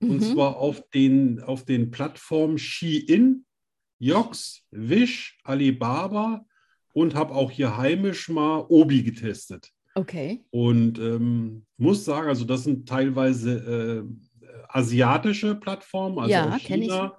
Und 0.01 0.17
Mhm. 0.17 0.21
zwar 0.23 0.57
auf 0.57 0.83
den, 0.91 1.41
auf 1.41 1.65
den 1.65 1.91
Plattformen 1.91 2.59
Shein, 2.59 3.45
Yox, 3.99 4.63
Wish, 4.71 5.39
Alibaba 5.45 6.45
und 6.93 7.15
habe 7.15 7.35
auch 7.35 7.51
hier 7.51 7.77
heimisch 7.77 8.29
mal 8.29 8.65
Obi 8.69 9.03
getestet. 9.03 9.71
Okay. 9.95 10.45
Und 10.51 10.99
ähm, 11.01 11.65
muss 11.77 12.05
sagen, 12.05 12.29
also 12.29 12.45
das 12.45 12.63
sind 12.65 12.89
teilweise 12.89 14.07
äh, 14.07 14.49
asiatische 14.69 15.55
Plattformen, 15.57 16.19
also 16.19 16.31
Ja. 16.33 16.59
China. 16.59 17.19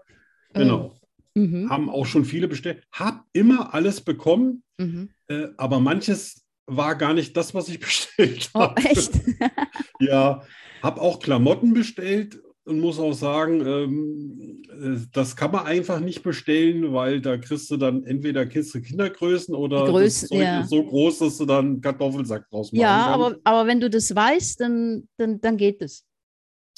Genau. 0.53 0.95
Mhm. 1.36 1.69
Haben 1.69 1.89
auch 1.89 2.05
schon 2.05 2.25
viele 2.25 2.48
bestellt. 2.48 2.83
Hab 2.91 3.25
immer 3.33 3.74
alles 3.74 4.01
bekommen, 4.01 4.63
Mhm. 4.79 5.09
äh, 5.27 5.48
aber 5.57 5.79
manches 5.79 6.43
war 6.65 6.95
gar 6.95 7.13
nicht 7.13 7.36
das, 7.38 7.53
was 7.53 7.67
ich 7.69 7.79
bestellt 7.79 8.50
Oh, 8.53 8.59
habe. 8.62 8.81
echt? 8.81 9.12
Ja, 10.00 10.43
habe 10.81 11.01
auch 11.01 11.19
Klamotten 11.19 11.74
bestellt 11.74 12.41
und 12.63 12.79
muss 12.79 13.00
auch 13.00 13.13
sagen, 13.13 13.65
ähm, 13.65 14.62
äh, 14.69 15.00
das 15.12 15.36
kann 15.36 15.51
man 15.51 15.65
einfach 15.65 16.00
nicht 16.00 16.24
bestellen, 16.24 16.93
weil 16.93 17.19
da 17.21 17.38
kriegst 17.38 17.69
du 17.71 17.77
dann 17.77 18.03
entweder 18.03 18.45
kriegst 18.45 18.74
du 18.75 18.81
Kindergrößen 18.81 19.53
oder 19.55 19.86
Größen, 19.86 20.29
ja. 20.38 20.63
so 20.65 20.83
groß, 20.86 21.19
dass 21.19 21.38
du 21.38 21.45
dann 21.45 21.65
einen 21.65 21.81
Kartoffelsack 21.81 22.48
draus 22.50 22.71
machen 22.71 22.81
ja, 22.81 23.07
aber, 23.07 23.38
aber 23.43 23.67
wenn 23.67 23.79
du 23.79 23.89
das 23.89 24.15
weißt, 24.15 24.62
dann, 24.62 25.07
dann, 25.17 25.41
dann 25.41 25.57
geht 25.57 25.81
es. 25.81 26.05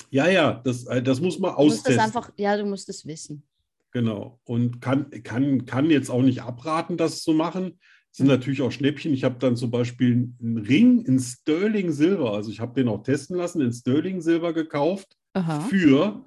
Ja, 0.09 0.27
ja, 0.29 0.53
das, 0.63 0.85
äh, 0.87 1.03
das 1.03 1.21
muss 1.21 1.37
man 1.37 1.55
Du 1.55 1.63
musst 1.65 1.79
das 1.79 1.97
austesten. 1.97 2.03
einfach, 2.05 2.31
ja, 2.37 2.57
du 2.57 2.65
musst 2.65 2.89
es 2.89 3.05
wissen. 3.05 3.43
Genau. 3.91 4.39
Und 4.45 4.81
kann, 4.81 5.09
kann, 5.23 5.65
kann 5.65 5.89
jetzt 5.89 6.09
auch 6.09 6.21
nicht 6.21 6.41
abraten, 6.41 6.97
das 6.97 7.21
zu 7.21 7.33
machen. 7.33 7.79
sind 8.11 8.27
natürlich 8.27 8.61
auch 8.61 8.71
Schnäppchen. 8.71 9.13
Ich 9.13 9.23
habe 9.23 9.37
dann 9.39 9.55
zum 9.55 9.71
Beispiel 9.71 10.33
einen 10.41 10.57
Ring 10.57 11.01
in 11.05 11.19
Sterling 11.19 11.91
Silber, 11.91 12.33
also 12.33 12.51
ich 12.51 12.59
habe 12.59 12.73
den 12.73 12.87
auch 12.87 13.03
testen 13.03 13.35
lassen, 13.37 13.61
in 13.61 13.71
Sterling 13.73 14.21
Silber 14.21 14.53
gekauft 14.53 15.17
Aha. 15.33 15.61
für 15.61 16.25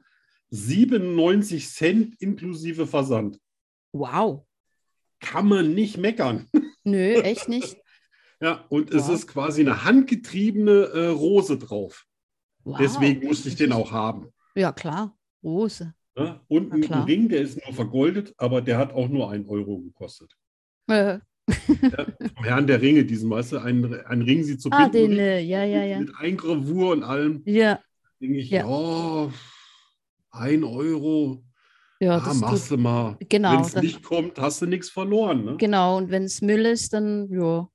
97 0.50 1.68
Cent 1.68 2.20
inklusive 2.20 2.86
Versand. 2.86 3.38
Wow. 3.92 4.44
Kann 5.20 5.46
man 5.48 5.74
nicht 5.74 5.96
meckern. 5.98 6.48
Nö, 6.84 7.14
echt 7.22 7.48
nicht. 7.48 7.76
Ja, 8.40 8.64
und 8.68 8.92
es 8.92 9.08
Wow. 9.08 9.14
ist 9.14 9.26
quasi 9.26 9.60
eine 9.62 9.84
handgetriebene 9.84 10.72
äh, 10.92 11.06
Rose 11.08 11.56
drauf. 11.58 12.04
Wow. 12.64 12.76
Deswegen 12.78 13.26
musste 13.26 13.48
ich 13.48 13.56
den 13.56 13.72
auch 13.72 13.90
haben. 13.92 14.28
Ja, 14.54 14.72
klar. 14.72 15.16
Rose. 15.42 15.94
Ne? 16.16 16.40
Und 16.48 16.68
Na 16.68 16.98
ein. 16.98 17.02
Ring, 17.04 17.28
der 17.28 17.40
ist 17.40 17.64
nur 17.64 17.74
vergoldet, 17.74 18.34
aber 18.38 18.60
der 18.62 18.78
hat 18.78 18.92
auch 18.92 19.08
nur 19.08 19.30
einen 19.30 19.46
Euro 19.48 19.78
gekostet. 19.78 20.32
Äh, 20.88 21.18
Ja, 21.82 22.06
vom 22.36 22.44
Herrn 22.44 22.66
der 22.66 22.80
Ringe, 22.80 23.04
diesen, 23.04 23.28
weißt 23.30 23.52
du, 23.52 23.58
ein, 23.58 23.84
ein 24.06 24.22
Ring 24.22 24.42
sieht 24.44 24.62
so 24.62 24.70
ah, 24.70 24.88
Pinguin 24.88 25.10
den, 25.10 25.18
äh, 25.18 25.40
ja, 25.40 25.62
ja, 25.64 25.82
ja. 25.84 25.98
mit 26.00 26.10
Eingravur 26.18 26.92
und 26.92 27.02
allem. 27.02 27.42
Ja, 27.44 27.80
Denke 28.20 28.38
ich, 28.38 28.50
Ja. 28.50 28.66
ja, 28.66 29.30
ein 30.30 30.64
Euro, 30.64 31.44
ja, 32.00 32.16
ah, 32.16 32.22
das 32.24 32.38
machst 32.40 32.70
du 32.70 32.76
mal. 32.76 33.16
genau, 33.28 33.52
Wenn 33.52 33.60
es 33.60 33.74
nicht 33.76 34.02
kommt, 34.02 34.38
hast 34.38 34.62
du 34.62 34.66
nichts 34.66 34.90
verloren. 34.90 35.44
Ne? 35.44 35.56
genau. 35.58 35.96
Und 35.98 36.10
wenn 36.10 36.24
es 36.24 36.40
Müll 36.42 36.64
ist, 36.66 36.92
dann, 36.92 37.28
ja, 37.30 37.68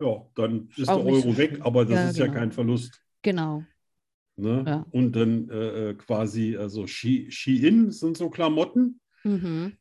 Ja, 0.00 0.26
dann 0.34 0.68
ist 0.76 0.88
Auch 0.88 0.96
der 0.96 1.04
nicht 1.12 1.22
so 1.22 1.28
Euro 1.28 1.36
weg, 1.38 1.58
aber 1.62 1.84
das 1.84 1.94
Ja, 1.94 2.10
ist 2.10 2.16
ja 2.18 2.26
genau. 2.26 2.38
kein 2.38 2.52
Verlust. 2.52 3.02
genau. 3.22 3.64
Ne? 4.40 4.64
Ja. 4.66 4.86
Und 4.90 5.14
dann 5.16 5.48
äh, 5.50 5.90
äh, 5.90 5.94
quasi, 5.94 6.56
also 6.56 6.86
Ski- 6.86 7.30
Shein 7.30 7.90
sind 7.90 8.16
so 8.16 8.30
Klamotten. 8.30 9.00
Mhm. 9.24 9.72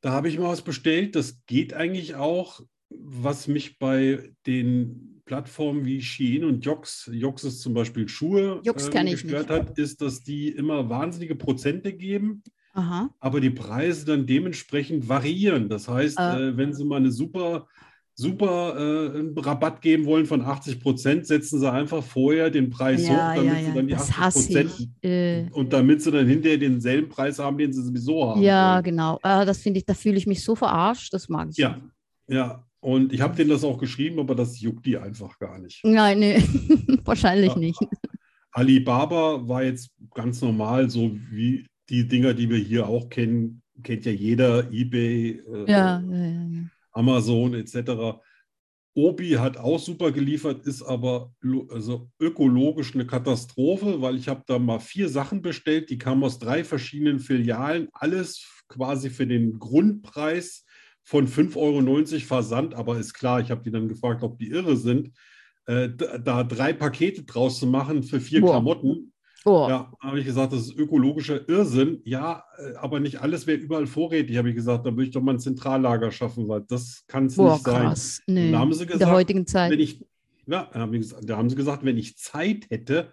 Da 0.00 0.10
habe 0.12 0.28
ich 0.28 0.38
mal 0.38 0.48
was 0.48 0.62
bestellt. 0.62 1.14
Das 1.14 1.44
geht 1.46 1.74
eigentlich 1.74 2.14
auch. 2.16 2.60
Was 2.90 3.48
mich 3.48 3.78
bei 3.78 4.34
den 4.46 5.22
Plattformen 5.24 5.84
wie 5.86 6.02
Shein 6.02 6.44
und 6.44 6.64
Jox, 6.64 7.08
Jox 7.12 7.44
ist 7.44 7.60
zum 7.60 7.72
Beispiel 7.72 8.06
Schuhe, 8.08 8.60
Jox 8.64 8.90
ähm, 8.92 9.06
gestört 9.06 9.48
hat, 9.48 9.78
ist, 9.78 10.02
dass 10.02 10.22
die 10.22 10.48
immer 10.48 10.90
wahnsinnige 10.90 11.34
Prozente 11.36 11.92
geben, 11.94 12.42
Aha. 12.74 13.08
aber 13.20 13.40
die 13.40 13.50
Preise 13.50 14.04
dann 14.04 14.26
dementsprechend 14.26 15.08
variieren. 15.08 15.68
Das 15.70 15.88
heißt, 15.88 16.18
Äh. 16.18 16.48
äh, 16.48 16.56
wenn 16.58 16.74
sie 16.74 16.84
mal 16.84 16.96
eine 16.96 17.12
super, 17.12 17.66
super 18.22 18.74
äh, 18.76 19.18
einen 19.18 19.36
Rabatt 19.38 19.82
geben 19.82 20.06
wollen 20.06 20.26
von 20.26 20.40
80 20.42 20.80
Prozent, 20.80 21.26
setzen 21.26 21.60
sie 21.60 21.70
einfach 21.70 22.02
vorher 22.02 22.48
den 22.50 22.70
Preis 22.70 23.06
Ja, 23.06 23.10
hoch, 23.32 23.34
damit 23.36 23.44
ja, 23.52 23.54
sie 23.60 23.66
ja. 23.68 23.74
dann 23.74 23.86
die 23.88 23.92
Das 23.92 24.10
80 24.10 24.16
hasse 24.18 24.46
Prozent. 24.64 24.88
Äh, 25.02 25.44
und 25.52 25.72
damit 25.72 26.02
sie 26.02 26.10
dann 26.10 26.26
hinterher 26.26 26.58
denselben 26.58 27.08
Preis 27.08 27.38
haben, 27.38 27.58
den 27.58 27.72
sie 27.72 27.82
sowieso 27.82 28.30
haben. 28.30 28.42
ja, 28.42 28.74
wollen. 28.74 28.84
genau. 28.84 29.16
Äh, 29.22 29.44
das 29.44 29.58
finde 29.58 29.78
ich, 29.80 29.84
da 29.86 29.94
fühle 29.94 30.16
ich 30.16 30.26
mich 30.26 30.42
so 30.44 30.54
verarscht. 30.54 31.12
Das 31.12 31.28
mag 31.28 31.48
ich 31.50 31.56
Ja, 31.58 31.76
nicht. 31.76 31.84
ja. 32.28 32.64
Und 32.80 33.12
ich 33.12 33.20
habe 33.20 33.36
denen 33.36 33.50
das 33.50 33.62
auch 33.62 33.78
geschrieben, 33.78 34.18
aber 34.18 34.34
das 34.34 34.60
juckt 34.60 34.86
die 34.86 34.98
einfach 34.98 35.38
gar 35.38 35.58
nicht. 35.60 35.80
Nein, 35.84 36.18
nee, 36.18 36.42
wahrscheinlich 37.04 37.54
nicht. 37.54 37.78
Alibaba 38.50 39.46
war 39.48 39.62
jetzt 39.62 39.90
ganz 40.14 40.40
normal, 40.42 40.90
so 40.90 41.12
wie 41.30 41.66
die 41.88 42.06
Dinger, 42.08 42.34
die 42.34 42.50
wir 42.50 42.58
hier 42.58 42.88
auch 42.88 43.08
kennen, 43.08 43.62
kennt 43.82 44.04
ja 44.04 44.12
jeder, 44.12 44.70
eBay, 44.72 45.30
äh, 45.52 45.70
Ja, 45.70 46.00
ja, 46.00 46.02
ja, 46.10 46.26
ja. 46.26 46.64
Amazon 46.92 47.54
etc. 47.54 48.20
Obi 48.94 49.30
hat 49.38 49.56
auch 49.56 49.78
super 49.78 50.12
geliefert, 50.12 50.66
ist 50.66 50.82
aber 50.82 51.32
also 51.70 52.10
ökologisch 52.20 52.94
eine 52.94 53.06
Katastrophe, 53.06 54.02
weil 54.02 54.16
ich 54.16 54.28
habe 54.28 54.42
da 54.46 54.58
mal 54.58 54.80
vier 54.80 55.08
Sachen 55.08 55.40
bestellt, 55.40 55.88
die 55.88 55.98
kamen 55.98 56.22
aus 56.24 56.38
drei 56.38 56.62
verschiedenen 56.62 57.18
Filialen, 57.18 57.88
alles 57.92 58.46
quasi 58.68 59.08
für 59.08 59.26
den 59.26 59.58
Grundpreis 59.58 60.66
von 61.02 61.26
5,90 61.26 61.56
Euro 61.56 62.20
Versand, 62.20 62.74
aber 62.74 62.98
ist 62.98 63.14
klar, 63.14 63.40
ich 63.40 63.50
habe 63.50 63.62
die 63.62 63.70
dann 63.70 63.88
gefragt, 63.88 64.22
ob 64.22 64.38
die 64.38 64.50
irre 64.50 64.76
sind, 64.76 65.12
äh, 65.66 65.88
da, 65.88 66.18
da 66.18 66.44
drei 66.44 66.72
Pakete 66.72 67.24
draus 67.24 67.58
zu 67.58 67.66
machen 67.66 68.02
für 68.02 68.20
vier 68.20 68.40
Boah. 68.40 68.52
Klamotten. 68.52 69.11
Oh, 69.44 69.66
Ja, 69.68 69.92
habe 70.00 70.20
ich 70.20 70.24
gesagt, 70.26 70.52
das 70.52 70.60
ist 70.62 70.76
ökologischer 70.76 71.48
Irrsinn. 71.48 72.00
Ja, 72.04 72.44
äh, 72.58 72.76
aber 72.76 73.00
nicht 73.00 73.20
alles 73.20 73.46
wäre 73.46 73.58
überall 73.58 73.86
vorrätig, 73.86 74.36
habe 74.36 74.50
ich 74.50 74.54
gesagt. 74.54 74.86
Da 74.86 74.90
würde 74.92 75.04
ich 75.04 75.10
doch 75.10 75.22
mal 75.22 75.32
ein 75.34 75.40
Zentrallager 75.40 76.10
schaffen, 76.12 76.48
weil 76.48 76.62
das 76.68 77.04
kann 77.08 77.26
es 77.26 77.36
nicht 77.36 77.64
sein. 77.64 77.82
krass. 77.82 78.20
Nee. 78.26 78.52
da 78.52 78.58
haben 78.60 78.72
sie 78.72 78.82
In 78.82 78.88
der 78.88 78.98
gesagt, 78.98 79.12
heutigen 79.12 79.46
Zeit. 79.46 79.72
Wenn 79.72 79.80
ich, 79.80 80.04
ja, 80.46 80.86
gesagt, 80.86 81.28
da 81.28 81.36
haben 81.36 81.50
sie 81.50 81.56
gesagt, 81.56 81.84
wenn 81.84 81.98
ich 81.98 82.16
Zeit 82.16 82.66
hätte, 82.70 83.10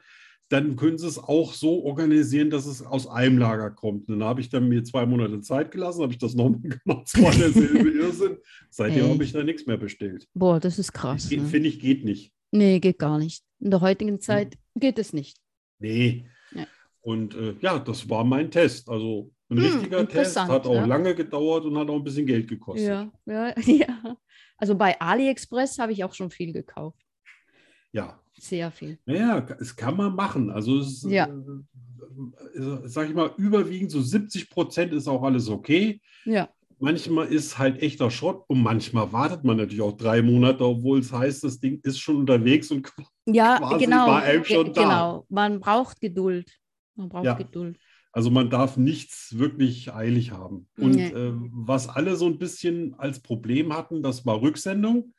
dann 0.49 0.75
können 0.75 0.97
sie 0.97 1.07
es 1.07 1.19
auch 1.19 1.53
so 1.53 1.83
organisieren, 1.83 2.49
dass 2.49 2.65
es 2.65 2.81
aus 2.83 3.05
einem 3.07 3.37
Lager 3.37 3.69
kommt. 3.69 4.09
Und 4.09 4.19
dann 4.19 4.27
habe 4.27 4.41
ich 4.41 4.49
dann 4.49 4.67
mir 4.67 4.83
zwei 4.83 5.05
Monate 5.05 5.41
Zeit 5.41 5.71
gelassen, 5.71 6.01
habe 6.01 6.11
ich 6.11 6.17
das 6.17 6.33
nochmal 6.35 6.61
gemacht. 6.61 7.07
Es 7.13 7.21
war 7.21 7.31
derselbe 7.31 7.89
Irrsinn. 7.99 8.37
Seitdem 8.69 9.09
habe 9.09 9.23
ich 9.23 9.31
da 9.31 9.43
nichts 9.43 9.65
mehr 9.67 9.77
bestellt. 9.77 10.27
Boah, 10.33 10.59
das 10.59 10.79
ist 10.79 10.91
krass. 10.93 11.29
Ne? 11.29 11.41
Finde 11.41 11.69
ich, 11.69 11.79
geht 11.79 12.03
nicht. 12.03 12.33
Nee, 12.51 12.79
geht 12.79 12.97
gar 12.97 13.19
nicht. 13.19 13.43
In 13.59 13.69
der 13.69 13.81
heutigen 13.81 14.19
Zeit 14.19 14.57
geht 14.75 14.97
es 14.97 15.13
nicht. 15.13 15.37
Nee. 15.79 16.25
Ja. 16.51 16.65
Und 17.01 17.35
äh, 17.35 17.55
ja, 17.61 17.79
das 17.79 18.09
war 18.09 18.23
mein 18.23 18.51
Test. 18.51 18.89
Also 18.89 19.31
ein 19.49 19.57
Hm, 19.57 19.63
richtiger 19.65 20.07
Test, 20.07 20.39
hat 20.39 20.65
auch 20.67 20.75
ja. 20.75 20.85
lange 20.85 21.15
gedauert 21.15 21.65
und 21.65 21.77
hat 21.77 21.89
auch 21.89 21.95
ein 21.95 22.03
bisschen 22.03 22.25
Geld 22.25 22.47
gekostet. 22.47 22.87
Ja, 22.87 23.11
ja, 23.25 23.59
ja. 23.65 24.17
Also 24.57 24.75
bei 24.75 24.99
AliExpress 24.99 25.79
habe 25.79 25.91
ich 25.93 26.03
auch 26.03 26.13
schon 26.13 26.29
viel 26.29 26.53
gekauft. 26.53 26.99
Ja. 27.91 28.19
Sehr 28.37 28.71
viel. 28.71 28.99
Naja, 29.05 29.45
es 29.59 29.75
kann 29.75 29.97
man 29.97 30.13
machen. 30.15 30.49
Also 30.51 30.79
es, 30.79 31.03
Ja. 31.09 31.27
äh, 31.27 32.87
sag 32.87 33.09
ich 33.09 33.15
mal, 33.15 33.31
überwiegend 33.37 33.91
so 33.91 34.01
70 34.01 34.49
Prozent 34.49 34.93
ist 34.93 35.07
auch 35.07 35.23
alles 35.23 35.49
okay. 35.49 35.99
Ja, 36.25 36.49
Manchmal 36.81 37.27
ist 37.27 37.57
halt 37.57 37.81
echter 37.81 38.09
Schrott 38.09 38.45
und 38.47 38.61
manchmal 38.63 39.11
wartet 39.11 39.43
man 39.43 39.57
natürlich 39.57 39.81
auch 39.81 39.97
drei 39.97 40.21
Monate, 40.21 40.63
obwohl 40.65 40.99
es 40.99 41.11
heißt, 41.11 41.43
das 41.43 41.59
Ding 41.59 41.79
ist 41.83 41.99
schon 41.99 42.15
unterwegs 42.17 42.71
und 42.71 42.91
ja 43.25 43.57
Quasi 43.57 43.85
genau. 43.85 44.07
war 44.07 44.23
einem 44.23 44.45
schon 44.45 44.73
da. 44.73 44.81
Genau. 44.83 45.25
Man 45.29 45.59
braucht 45.59 45.99
Geduld. 45.99 46.49
Man 46.95 47.09
braucht 47.09 47.25
Ja. 47.25 47.33
Geduld. 47.33 47.77
Also 48.11 48.31
man 48.31 48.49
darf 48.49 48.77
nichts 48.77 49.37
wirklich 49.37 49.93
eilig 49.93 50.31
haben. 50.31 50.67
Und 50.77 50.95
Nee. 50.95 51.09
äh, 51.09 51.33
was 51.51 51.87
alle 51.89 52.15
so 52.15 52.25
ein 52.25 52.39
bisschen 52.39 52.95
als 52.97 53.21
Problem 53.21 53.75
hatten, 53.75 54.01
das 54.01 54.25
war 54.25 54.41
Rücksendung, 54.41 55.13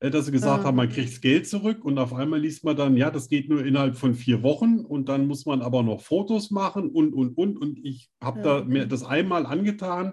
äh, 0.00 0.10
dass 0.10 0.26
sie 0.26 0.32
gesagt 0.32 0.62
Ah. 0.62 0.66
haben, 0.68 0.76
man 0.76 0.88
kriegt 0.90 1.10
das 1.10 1.20
Geld 1.20 1.48
zurück 1.48 1.84
und 1.84 1.98
auf 1.98 2.12
einmal 2.14 2.40
liest 2.40 2.62
man 2.64 2.76
dann, 2.76 2.96
ja, 2.96 3.10
das 3.10 3.28
geht 3.28 3.48
nur 3.48 3.64
innerhalb 3.64 3.96
von 3.96 4.14
vier 4.14 4.42
Wochen 4.42 4.80
und 4.80 5.08
dann 5.08 5.26
muss 5.26 5.44
man 5.44 5.60
aber 5.60 5.82
noch 5.82 6.02
Fotos 6.02 6.50
machen 6.52 6.90
und, 6.90 7.14
und, 7.14 7.36
und. 7.36 7.56
Und 7.58 7.78
ich 7.84 8.10
habe 8.22 8.42
da 8.42 8.58
Ja. 8.58 8.64
mir 8.64 8.86
das 8.86 9.02
einmal 9.02 9.44
angetan 9.46 10.12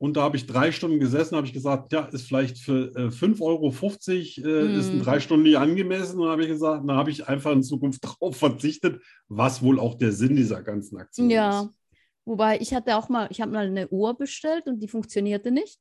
und 0.00 0.16
da 0.16 0.22
habe 0.22 0.38
ich 0.38 0.46
drei 0.46 0.72
Stunden 0.72 0.98
gesessen, 0.98 1.36
habe 1.36 1.46
ich 1.46 1.52
gesagt, 1.52 1.92
ja, 1.92 2.06
ist 2.06 2.26
vielleicht 2.26 2.56
für 2.56 2.90
äh, 2.96 3.10
5,50 3.10 3.42
Euro 3.42 3.68
äh, 3.68 4.78
ist 4.78 4.92
in 4.92 4.98
Mhm. 4.98 5.02
drei 5.02 5.20
Stunden 5.20 5.42
nicht 5.42 5.58
angemessen. 5.58 6.18
Und 6.20 6.28
habe 6.30 6.42
ich 6.42 6.48
gesagt, 6.48 6.88
dann 6.88 6.96
habe 6.96 7.10
ich 7.10 7.28
einfach 7.28 7.52
in 7.52 7.62
Zukunft 7.62 8.02
darauf 8.04 8.34
verzichtet, 8.34 9.02
was 9.28 9.62
wohl 9.62 9.78
auch 9.78 9.96
der 9.96 10.12
Sinn 10.12 10.36
dieser 10.36 10.62
ganzen 10.62 10.96
Aktion 10.96 11.28
Ja. 11.28 11.62
ist. 11.62 11.70
Wobei 12.24 12.58
ich 12.60 12.72
hatte 12.72 12.96
auch 12.96 13.10
mal, 13.10 13.28
ich 13.30 13.42
habe 13.42 13.52
mal 13.52 13.66
eine 13.66 13.88
Uhr 13.88 14.16
bestellt 14.16 14.66
und 14.66 14.80
die 14.80 14.88
funktionierte 14.88 15.50
nicht. 15.50 15.78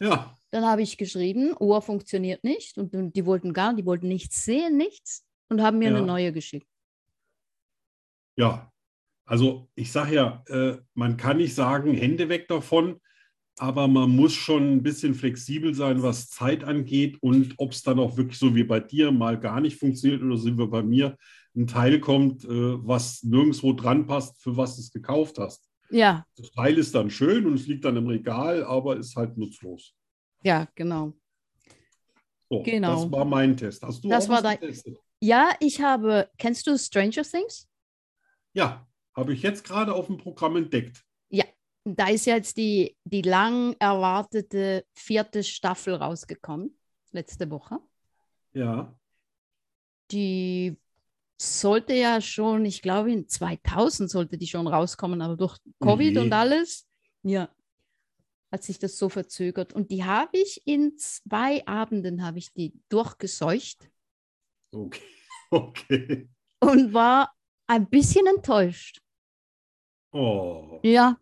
Ja, 0.00 0.36
Dann 0.50 0.66
habe 0.66 0.82
ich 0.82 0.98
geschrieben, 0.98 1.54
Uhr 1.58 1.80
funktioniert 1.80 2.44
nicht 2.44 2.76
und, 2.76 2.94
und 2.94 3.16
die 3.16 3.24
wollten 3.24 3.54
gar, 3.54 3.72
die 3.74 3.86
wollten 3.86 4.08
nichts 4.08 4.44
sehen, 4.44 4.76
nichts 4.76 5.24
und 5.48 5.62
haben 5.62 5.78
mir 5.78 5.90
Ja. 5.90 5.96
eine 5.96 6.06
neue 6.06 6.32
geschickt. 6.32 6.68
ja. 8.36 8.66
Also 9.24 9.68
ich 9.76 9.92
sage 9.92 10.14
ja, 10.16 10.44
äh, 10.48 10.78
man 10.94 11.16
kann 11.16 11.36
nicht 11.36 11.54
sagen, 11.54 11.94
Hände 11.94 12.28
weg 12.28 12.48
davon, 12.48 13.00
aber 13.60 13.88
man 13.88 14.10
muss 14.10 14.32
schon 14.32 14.72
ein 14.72 14.82
bisschen 14.82 15.14
flexibel 15.14 15.74
sein, 15.74 16.02
was 16.02 16.30
Zeit 16.30 16.64
angeht 16.64 17.18
und 17.22 17.54
ob 17.58 17.72
es 17.72 17.82
dann 17.82 17.98
auch 17.98 18.16
wirklich 18.16 18.38
so 18.38 18.54
wie 18.54 18.64
bei 18.64 18.80
dir 18.80 19.10
mal 19.12 19.38
gar 19.38 19.60
nicht 19.60 19.76
funktioniert 19.78 20.22
oder 20.22 20.36
so 20.36 20.56
wie 20.58 20.66
bei 20.66 20.82
mir 20.82 21.16
ein 21.54 21.66
Teil 21.66 22.00
kommt, 22.00 22.44
äh, 22.44 22.48
was 22.48 23.22
nirgendwo 23.22 23.72
dran 23.72 24.06
passt, 24.06 24.40
für 24.42 24.56
was 24.56 24.76
du 24.76 24.82
es 24.82 24.90
gekauft 24.92 25.38
hast. 25.38 25.68
Ja, 25.90 26.24
Das 26.36 26.50
Teil 26.52 26.78
ist 26.78 26.94
dann 26.94 27.10
schön 27.10 27.44
und 27.46 27.54
es 27.54 27.66
liegt 27.66 27.84
dann 27.84 27.96
im 27.96 28.06
Regal, 28.06 28.64
aber 28.64 28.96
ist 28.96 29.16
halt 29.16 29.36
nutzlos. 29.36 29.94
ja, 30.42 30.68
genau. 30.74 31.12
So, 32.48 32.62
Genau. 32.62 33.04
Das 33.04 33.12
war 33.12 33.24
mein 33.24 33.56
Test. 33.56 33.82
Hast 33.82 34.02
du 34.04 34.08
Das 34.08 34.24
auch 34.26 34.30
war 34.30 34.42
dein- 34.42 34.58
getestet? 34.60 34.96
Ja, 35.20 35.50
ich 35.60 35.80
habe, 35.82 36.28
kennst 36.38 36.66
du 36.66 36.78
Stranger 36.78 37.22
Things? 37.22 37.68
Ja, 38.54 38.86
habe 39.14 39.34
ich 39.34 39.42
jetzt 39.42 39.64
gerade 39.64 39.92
auf 39.94 40.06
dem 40.06 40.16
Programm 40.16 40.56
entdeckt. 40.56 41.04
Da 41.84 42.08
ist 42.08 42.26
jetzt 42.26 42.56
die, 42.56 42.96
die 43.04 43.22
lang 43.22 43.74
erwartete 43.78 44.84
vierte 44.94 45.42
Staffel 45.42 45.94
rausgekommen, 45.94 46.78
letzte 47.12 47.50
Woche. 47.50 47.78
Ja, 48.52 48.94
Die 50.10 50.76
sollte 51.40 51.94
ja 51.94 52.20
schon, 52.20 52.64
ich 52.64 52.82
glaube, 52.82 53.12
in 53.12 53.28
2000 53.28 54.10
sollte 54.10 54.36
die 54.36 54.46
schon 54.46 54.66
rauskommen, 54.66 55.22
aber 55.22 55.36
durch 55.36 55.56
Covid 55.80 56.12
je. 56.12 56.18
und 56.18 56.32
alles, 56.32 56.86
ja, 57.22 57.48
hat 58.52 58.62
sich 58.62 58.78
das 58.78 58.98
so 58.98 59.08
verzögert. 59.08 59.72
Und 59.72 59.90
die 59.90 60.04
habe 60.04 60.36
ich 60.36 60.60
in 60.66 60.98
zwei 60.98 61.66
Abenden 61.66 62.22
habe 62.22 62.38
ich 62.38 62.52
die 62.52 62.74
durchgeseucht 62.88 63.90
okay. 64.72 65.00
Okay. 65.52 66.28
und 66.60 66.92
war 66.94 67.34
ein 67.66 67.88
bisschen 67.88 68.26
enttäuscht. 68.26 69.00
Oh. 70.12 70.78
Ja, 70.84 70.90
ja. 70.90 71.20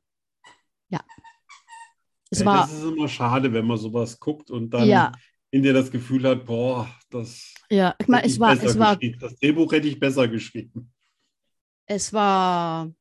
Es 2.30 2.40
Ja, 2.40 2.44
war, 2.46 2.60
das 2.66 2.72
ist 2.72 2.84
immer 2.84 3.08
schade, 3.08 3.52
wenn 3.52 3.66
man 3.66 3.78
sowas 3.78 4.18
guckt 4.18 4.50
und 4.50 4.70
dann 4.70 4.88
ja, 4.88 5.12
in 5.50 5.62
der 5.62 5.72
das 5.72 5.90
Gefühl 5.90 6.24
hat, 6.28 6.44
boah, 6.44 6.88
das, 7.10 7.54
Ja, 7.70 7.94
ich 7.98 8.08
meine, 8.08 8.24
es 8.26 8.38
war, 8.38 8.52
es 8.52 8.78
war, 8.78 8.96
geschrieben. 8.96 9.18
das 9.20 9.34
Drehbuch 9.36 9.72
hätte 9.72 9.88
ich 9.88 9.98
besser 9.98 10.28
geschrieben. 10.28 10.92
es 11.86 12.12
war, 12.12 12.92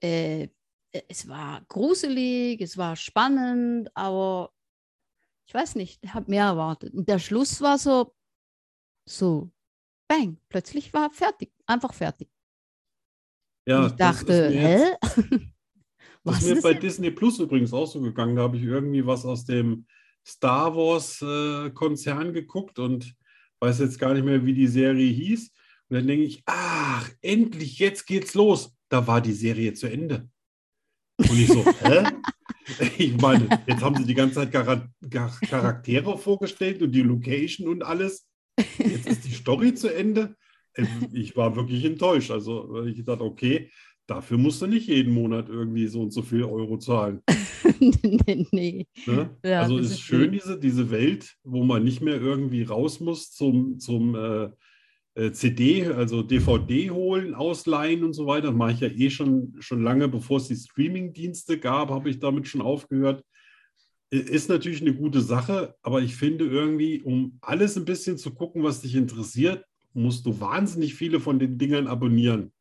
äh, 0.00 0.48
es 1.08 1.26
war 1.26 1.62
gruselig, 1.68 2.60
es 2.60 2.78
war 2.78 2.94
spannend, 2.94 3.90
aber 3.96 4.52
ich 5.46 5.54
weiß 5.54 5.74
nicht, 5.74 5.98
ich 6.02 6.14
habe 6.14 6.30
mehr 6.30 6.44
erwartet. 6.44 6.94
Und 6.94 7.08
der 7.08 7.18
Schluss 7.18 7.60
war 7.60 7.78
so, 7.78 8.14
so, 9.06 9.50
bang, 10.08 10.38
plötzlich 10.48 10.92
war 10.94 11.10
fertig, 11.10 11.52
einfach 11.66 11.94
fertig. 11.94 12.28
Ja, 13.66 13.80
Und 13.80 13.86
ich 13.92 13.96
dachte, 13.96 14.50
mir 14.50 14.70
jetzt- 14.70 14.98
hä? 16.24 16.30
Das 16.30 16.36
Was 16.36 16.42
ist 16.44 16.54
mir 16.56 16.62
bei 16.62 16.70
jetzt? 16.72 16.82
Disney 16.82 17.10
Plus 17.10 17.38
übrigens 17.38 17.72
auch 17.72 17.86
so 17.86 18.00
gegangen. 18.00 18.36
Da 18.36 18.42
habe 18.42 18.56
ich 18.56 18.62
irgendwie 18.64 19.06
was 19.06 19.24
aus 19.24 19.44
dem 19.44 19.86
Star 20.26 20.74
Wars-Konzern 20.74 22.32
geguckt 22.32 22.78
und 22.78 23.14
weiß 23.60 23.80
jetzt 23.80 23.98
gar 23.98 24.14
nicht 24.14 24.24
mehr, 24.24 24.44
wie 24.44 24.54
die 24.54 24.66
Serie 24.66 25.10
hieß. 25.12 25.52
Und 25.90 25.96
dann 25.96 26.06
denke 26.06 26.24
ich, 26.24 26.42
ach, 26.46 27.08
endlich, 27.20 27.78
jetzt 27.78 28.06
geht's 28.06 28.34
los. 28.34 28.74
Da 28.88 29.06
war 29.06 29.20
die 29.20 29.32
Serie 29.32 29.74
zu 29.74 29.86
Ende. 29.86 30.28
Und 31.18 31.38
ich 31.38 31.48
so, 31.48 31.64
hä? 31.80 32.04
Ich 32.98 33.16
meine, 33.18 33.46
jetzt 33.66 33.82
haben 33.82 33.96
sie 33.96 34.04
die 34.06 34.14
ganze 34.14 34.36
Zeit 34.36 34.52
Chara- 34.54 34.88
Char- 35.10 35.38
Charaktere 35.46 36.16
vorgestellt 36.16 36.82
und 36.82 36.92
die 36.92 37.02
Location 37.02 37.68
und 37.68 37.82
alles. 37.82 38.26
Jetzt 38.78 39.06
ist 39.06 39.24
die 39.26 39.32
Story 39.34 39.74
zu 39.74 39.94
Ende. 39.94 40.36
Ähm, 40.74 41.08
Ich 41.12 41.36
war 41.36 41.54
wirklich 41.54 41.84
enttäuscht. 41.84 42.30
Also 42.30 42.82
ich 42.84 43.04
dachte, 43.04 43.24
okay, 43.24 43.70
dafür 44.06 44.38
musst 44.38 44.62
du 44.62 44.66
nicht 44.66 44.88
jeden 44.88 45.12
Monat 45.12 45.48
irgendwie 45.48 45.86
so 45.86 46.02
und 46.02 46.12
so 46.12 46.22
viel 46.22 46.44
Euro 46.44 46.78
zahlen. 46.78 47.22
nee, 47.80 48.46
nee. 48.50 48.86
Ne? 49.06 49.30
Ja, 49.44 49.62
also 49.62 49.78
ist 49.78 49.92
ist 49.92 50.00
schön, 50.00 50.32
lieb. 50.32 50.42
diese, 50.42 50.58
diese 50.58 50.90
Welt, 50.90 51.34
wo 51.42 51.64
man 51.64 51.84
nicht 51.84 52.00
mehr 52.00 52.20
irgendwie 52.20 52.62
raus 52.62 53.00
muss 53.00 53.30
zum, 53.32 53.78
zum 53.78 54.14
äh, 54.14 54.48
äh, 55.14 55.32
CD, 55.32 55.86
also 55.86 56.22
DVD 56.22 56.90
holen, 56.90 57.34
ausleihen 57.34 58.04
und 58.04 58.12
so 58.12 58.26
weiter. 58.26 58.48
Das 58.48 58.56
mache 58.56 58.72
ich 58.72 58.80
ja 58.80 58.88
eh 58.88 59.10
schon, 59.10 59.54
schon 59.60 59.82
lange, 59.82 60.08
bevor 60.08 60.38
es 60.38 60.48
die 60.48 60.56
Streaming-Dienste 60.56 61.58
gab, 61.58 61.90
habe 61.90 62.10
ich 62.10 62.18
damit 62.18 62.46
schon 62.48 62.62
aufgehört. 62.62 63.24
Ist 64.10 64.48
natürlich 64.48 64.80
eine 64.80 64.94
gute 64.94 65.20
Sache, 65.20 65.74
aber 65.82 66.02
ich 66.02 66.14
finde 66.14 66.44
irgendwie, 66.44 67.00
um 67.02 67.38
alles 67.40 67.76
ein 67.76 67.84
bisschen 67.84 68.18
zu 68.18 68.32
gucken, 68.32 68.62
was 68.62 68.80
dich 68.80 68.94
interessiert, 68.94 69.64
musst 69.92 70.26
du 70.26 70.40
wahnsinnig 70.40 70.94
viele 70.94 71.20
von 71.20 71.38
den 71.38 71.58
Dingern 71.58 71.86
abonnieren. 71.86 72.52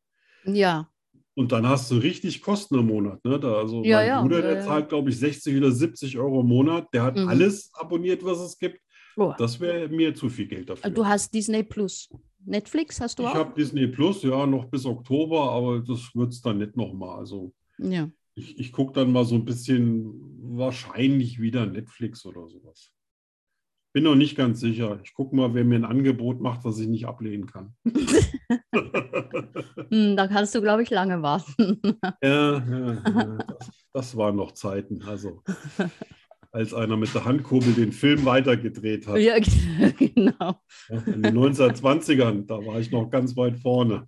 Ja, 0.46 0.90
Und 1.36 1.52
dann 1.52 1.68
hast 1.68 1.90
du 1.90 1.96
richtig 1.96 2.42
Kosten 2.42 2.78
im 2.78 2.86
Monat. 2.88 3.24
Ne? 3.26 3.40
Da, 3.40 3.56
also 3.56 3.84
Ja, 3.84 3.98
mein 3.98 4.08
ja, 4.08 4.22
Bruder, 4.22 4.42
der 4.44 4.56
ja. 4.58 4.62
zahlt, 4.62 4.90
glaube 4.90 5.10
ich, 5.10 5.18
60 5.18 5.58
oder 5.58 5.72
70 5.72 6.18
Euro 6.20 6.42
im 6.42 6.48
Monat. 6.48 6.88
Der 6.94 7.02
hat 7.04 7.18
Mhm. 7.18 7.28
alles 7.28 7.72
abonniert, 7.74 8.24
was 8.24 8.40
es 8.40 8.58
gibt. 8.60 8.80
Oh. 9.18 9.34
Das 9.38 9.60
wäre 9.60 9.90
mir 9.90 10.14
zu 10.14 10.30
viel 10.30 10.48
Geld 10.48 10.70
dafür. 10.70 10.92
du 10.92 11.06
hast 11.06 11.34
Disney 11.34 11.64
Plus. 11.64 12.10
Netflix 12.46 13.00
hast 13.02 13.18
du 13.20 13.24
ich 13.24 13.30
auch? 13.30 13.36
habe 13.36 13.54
Disney 13.56 13.88
Plus, 13.88 14.22
ja, 14.24 14.46
noch 14.46 14.66
bis 14.66 14.86
Oktober, 14.86 15.52
aber 15.52 15.80
das 15.80 16.12
wird 16.14 16.34
es 16.34 16.42
dann 16.42 16.58
nicht 16.60 16.76
nochmal. 16.78 17.18
Also 17.20 17.52
Ja. 17.80 18.10
ich, 18.36 18.60
ich 18.60 18.72
gucke 18.72 18.94
dann 18.94 19.12
mal 19.12 19.26
so 19.26 19.36
ein 19.36 19.46
bisschen 19.46 20.14
wahrscheinlich 20.58 21.40
wieder 21.42 21.66
Netflix 21.66 22.26
oder 22.26 22.48
sowas. 22.48 22.92
Bin 23.94 24.04
noch 24.04 24.16
nicht 24.16 24.36
ganz 24.36 24.60
sicher. 24.60 25.00
Ich 25.04 25.14
gucke 25.14 25.36
mal, 25.36 25.54
wer 25.54 25.64
mir 25.64 25.76
ein 25.76 25.86
Angebot 25.86 26.42
macht, 26.42 26.66
das 26.66 26.80
ich 26.80 26.88
nicht 26.88 27.06
ablehnen 27.06 27.46
kann. 27.46 27.76
Hm, 29.90 30.16
da 30.18 30.28
kannst 30.28 30.56
du, 30.56 30.62
glaube 30.62 30.84
ich, 30.84 30.90
lange 30.90 31.22
warten. 31.22 31.80
Ja, 32.24 32.60
ja, 32.60 32.94
ja 32.94 33.38
das, 33.38 33.72
das 33.94 34.18
waren 34.18 34.36
noch 34.36 34.54
Zeiten. 34.54 35.04
Also, 35.04 35.44
als 36.52 36.74
einer 36.74 36.98
mit 36.98 37.14
der 37.14 37.26
Handkurbel 37.26 37.74
den 37.74 37.92
Film 37.92 38.26
weitergedreht 38.26 39.08
hat. 39.08 39.18
ja, 39.18 39.38
genau. 39.98 40.56
In 40.90 41.22
den 41.22 41.38
1920ern, 41.38 42.46
da 42.46 42.56
war 42.66 42.80
ich 42.80 42.92
noch 42.92 43.10
ganz 43.10 43.36
weit 43.38 43.60
vorne. 43.60 44.08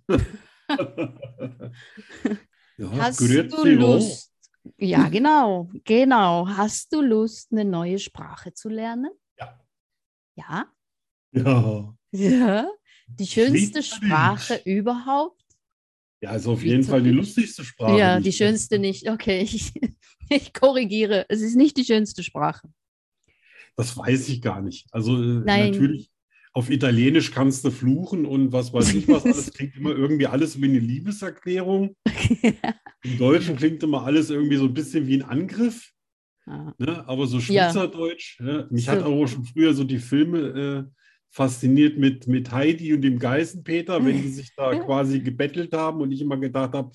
ja, 2.76 2.90
Hast 2.98 3.20
du. 3.20 3.64
Lust? 3.64 4.32
Ja, 4.78 5.08
genau, 5.08 5.70
genau. 5.84 6.48
Hast 6.48 6.92
du 6.92 7.00
Lust, 7.00 7.52
eine 7.52 7.64
neue 7.64 8.00
Sprache 8.00 8.52
zu 8.52 8.68
lernen? 8.68 9.10
Ja. 10.36 10.66
Ja? 11.32 11.96
Ja. 12.12 12.28
Ja. 12.28 12.70
Die 13.08 13.26
schönste. 13.26 13.82
Sprache 13.82 14.60
überhaupt? 14.64 15.42
ja, 16.22 16.34
ist 16.34 16.46
auf 16.46 16.64
jeden 16.64 16.82
Fall 16.82 17.02
die 17.02 17.10
lustigste 17.10 17.64
Sprache. 17.64 17.98
ja, 17.98 18.20
die 18.20 18.32
schönste 18.32 18.78
nicht. 18.78 19.08
Okay, 19.08 19.42
ich, 19.42 19.72
ich 20.30 20.52
korrigiere. 20.52 21.26
Es 21.28 21.40
ist 21.40 21.56
nicht 21.56 21.76
die 21.76 21.84
schönste 21.84 22.22
Sprache. 22.22 22.68
Das 23.76 23.96
weiß 23.96 24.28
ich 24.30 24.40
gar 24.40 24.62
nicht. 24.62 24.86
Also 24.90 25.22
äh, 25.22 25.42
Nein. 25.44 25.70
natürlich, 25.72 26.10
auf 26.52 26.70
Italienisch 26.70 27.32
kannst 27.32 27.64
du 27.64 27.70
fluchen 27.70 28.24
und 28.24 28.50
was 28.50 28.72
weiß 28.72 28.94
ich 28.94 29.06
was. 29.08 29.24
Alles 29.24 29.52
klingt 29.54 29.76
immer 29.76 29.90
irgendwie 29.90 30.26
alles 30.26 30.60
wie 30.60 30.64
eine 30.64 30.78
Liebeserklärung. 30.78 31.94
Im 33.02 33.18
Deutschen 33.18 33.56
klingt 33.56 33.82
immer 33.82 34.04
alles 34.04 34.30
irgendwie 34.30 34.56
so 34.56 34.64
ein 34.64 34.74
bisschen 34.74 35.06
wie 35.06 35.16
ein 35.16 35.22
Angriff. 35.22 35.92
Ne? 36.46 37.08
Aber 37.08 37.26
so 37.26 37.38
Ja. 37.38 37.70
Schweizerdeutsch, 37.70 38.38
ja, 38.40 38.66
mich 38.70 38.84
So. 38.84 38.92
hat 38.92 39.02
auch 39.02 39.26
schon 39.26 39.44
früher 39.44 39.74
so 39.74 39.84
die 39.84 39.98
Filme 39.98 40.38
äh, 40.40 40.84
fasziniert 41.30 41.98
mit, 41.98 42.26
mit 42.28 42.50
Heidi 42.52 42.94
und 42.94 43.02
dem 43.02 43.18
Geißenpeter, 43.18 44.04
wenn 44.04 44.22
die 44.22 44.28
sich 44.28 44.54
da 44.54 44.74
quasi 44.84 45.20
gebettelt 45.20 45.72
haben 45.72 46.00
und 46.00 46.12
ich 46.12 46.20
immer 46.20 46.36
gedacht 46.36 46.72
habe, 46.72 46.90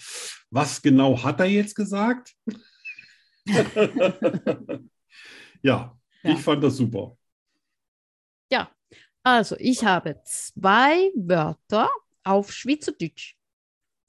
was 0.49 0.81
genau 0.81 1.21
hat 1.21 1.39
er 1.39 1.47
jetzt 1.47 1.75
gesagt? 1.75 2.33
ja, 3.45 4.81
Ja. 5.61 5.97
ich 6.23 6.39
fand 6.39 6.63
das 6.63 6.77
super. 6.77 7.17
Also, 9.23 9.55
ich 9.59 9.85
habe 9.85 10.19
zwei 10.25 11.11
Wörter 11.13 11.89
auf 12.23 12.51
Schweizerdeutsch. 12.51 13.35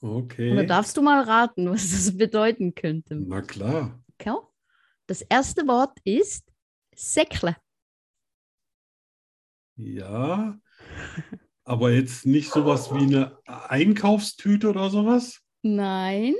Und 0.00 0.30
da 0.38 0.42
Okay. 0.56 0.66
darfst 0.66 0.96
du 0.96 1.02
mal 1.02 1.22
raten, 1.22 1.68
was 1.68 1.90
das 1.90 2.16
bedeuten 2.16 2.74
könnte. 2.74 3.16
Na 3.16 3.42
klar. 3.42 4.02
Okay? 4.18 4.36
Das 5.06 5.22
erste 5.22 5.66
Wort 5.66 5.98
ist 6.04 6.44
Säckle. 6.94 7.56
Ja. 9.76 10.58
Aber 11.64 11.90
jetzt 11.90 12.26
nicht 12.26 12.50
sowas 12.50 12.92
wie 12.92 13.02
eine 13.04 13.38
Einkaufstüte 13.46 14.68
oder 14.70 14.90
sowas? 14.90 15.40
Nein, 15.62 16.34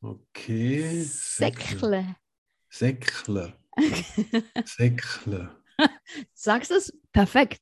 Okay. 0.00 1.00
Säckle. 1.02 2.16
Säckle. 2.68 3.54
Säckle. 4.66 5.56
Sagst 6.34 6.70
es 6.72 6.92
perfekt. 7.10 7.58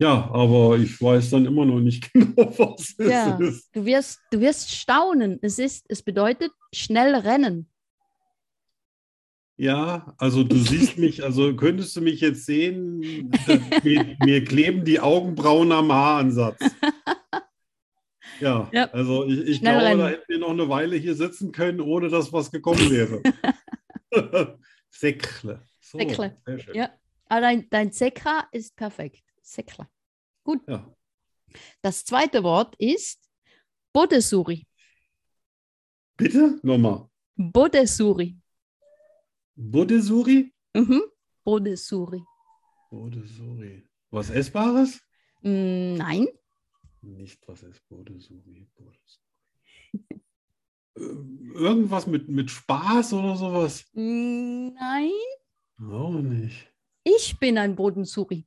Ja, 0.00 0.30
aber 0.30 0.78
ich 0.78 0.98
weiß 1.00 1.30
dann 1.30 1.44
immer 1.44 1.66
noch 1.66 1.80
nicht 1.80 2.10
genau, 2.14 2.58
was 2.58 2.94
es 2.98 3.06
Ja, 3.06 3.36
ist. 3.36 3.68
du 3.74 3.84
wirst, 3.84 4.20
du 4.30 4.40
wirst 4.40 4.70
staunen. 4.74 5.38
Es 5.42 5.58
ist, 5.58 5.84
es 5.90 6.02
bedeutet 6.02 6.52
schnell 6.74 7.14
rennen. 7.14 7.70
Ja, 9.58 10.14
also 10.18 10.44
du 10.44 10.56
siehst 10.56 10.98
mich, 10.98 11.24
also 11.24 11.54
könntest 11.56 11.96
du 11.96 12.00
mich 12.02 12.20
jetzt 12.20 12.44
sehen, 12.44 12.98
mir, 13.82 14.16
mir 14.24 14.44
kleben 14.44 14.84
die 14.84 15.00
Augenbrauen 15.00 15.72
am 15.72 15.92
Haaransatz. 15.92 16.58
Ja, 18.38 18.68
Ja. 18.70 18.90
also 18.90 19.24
ich, 19.24 19.38
ich 19.48 19.60
glaube, 19.62 19.78
da 19.80 19.86
rennen. 19.86 20.06
hätten 20.08 20.24
wir 20.28 20.38
noch 20.40 20.50
eine 20.50 20.68
Weile 20.68 20.96
hier 20.96 21.14
sitzen 21.14 21.52
können, 21.52 21.80
ohne 21.80 22.10
dass 22.10 22.34
was 22.34 22.50
gekommen 22.50 22.90
wäre. 22.90 23.22
Säckle. 24.90 25.62
So, 25.80 25.96
Säckle. 25.96 26.36
Ja. 26.74 26.90
Aber 27.30 27.40
dein, 27.40 27.66
dein 27.70 27.92
Säckler 27.92 28.46
ist 28.52 28.76
perfekt. 28.76 29.22
Säckle. 29.40 29.86
Ja. 30.68 30.94
Das 31.80 32.04
zweite 32.04 32.42
Wort 32.42 32.74
ist 32.78 33.26
Bodesuri. 33.94 34.66
Bitte? 36.18 36.58
Nochmal. 36.62 37.08
Bodesuri. 37.36 38.36
Bodesuri? 39.56 40.52
Mhm. 40.74 41.02
Bodesuri. 41.44 42.22
Bodesuri. 42.90 43.82
Was 44.10 44.30
Essbares? 44.30 45.00
Mm, 45.42 45.94
Nein. 45.96 46.28
Nicht, 47.02 47.46
was 47.48 47.62
ist 47.62 47.86
Bodesuri? 47.88 48.68
Bodesuri. 48.74 50.22
Irgendwas 51.54 52.06
mit, 52.06 52.28
mit 52.28 52.50
Spaß 52.50 53.12
oder 53.14 53.36
sowas? 53.36 53.84
Mm, 53.94 54.68
Nein. 54.74 55.10
Auch 55.90 56.20
nicht. 56.20 56.72
Ich 57.04 57.38
bin 57.38 57.58
ein 57.58 57.76
Bodensuri. 57.76 58.44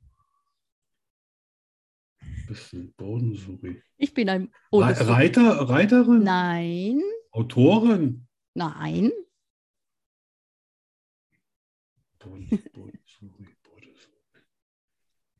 Bisschen 2.46 2.92
Bodensuri. 2.94 3.82
Ich 3.96 4.12
bin 4.14 4.28
ein 4.28 4.52
Bodensuri. 4.70 5.08
Reiter, 5.10 5.68
Reiterin? 5.68 6.22
Nein. 6.22 7.00
Autorin? 7.30 8.26
Nein. 8.54 9.12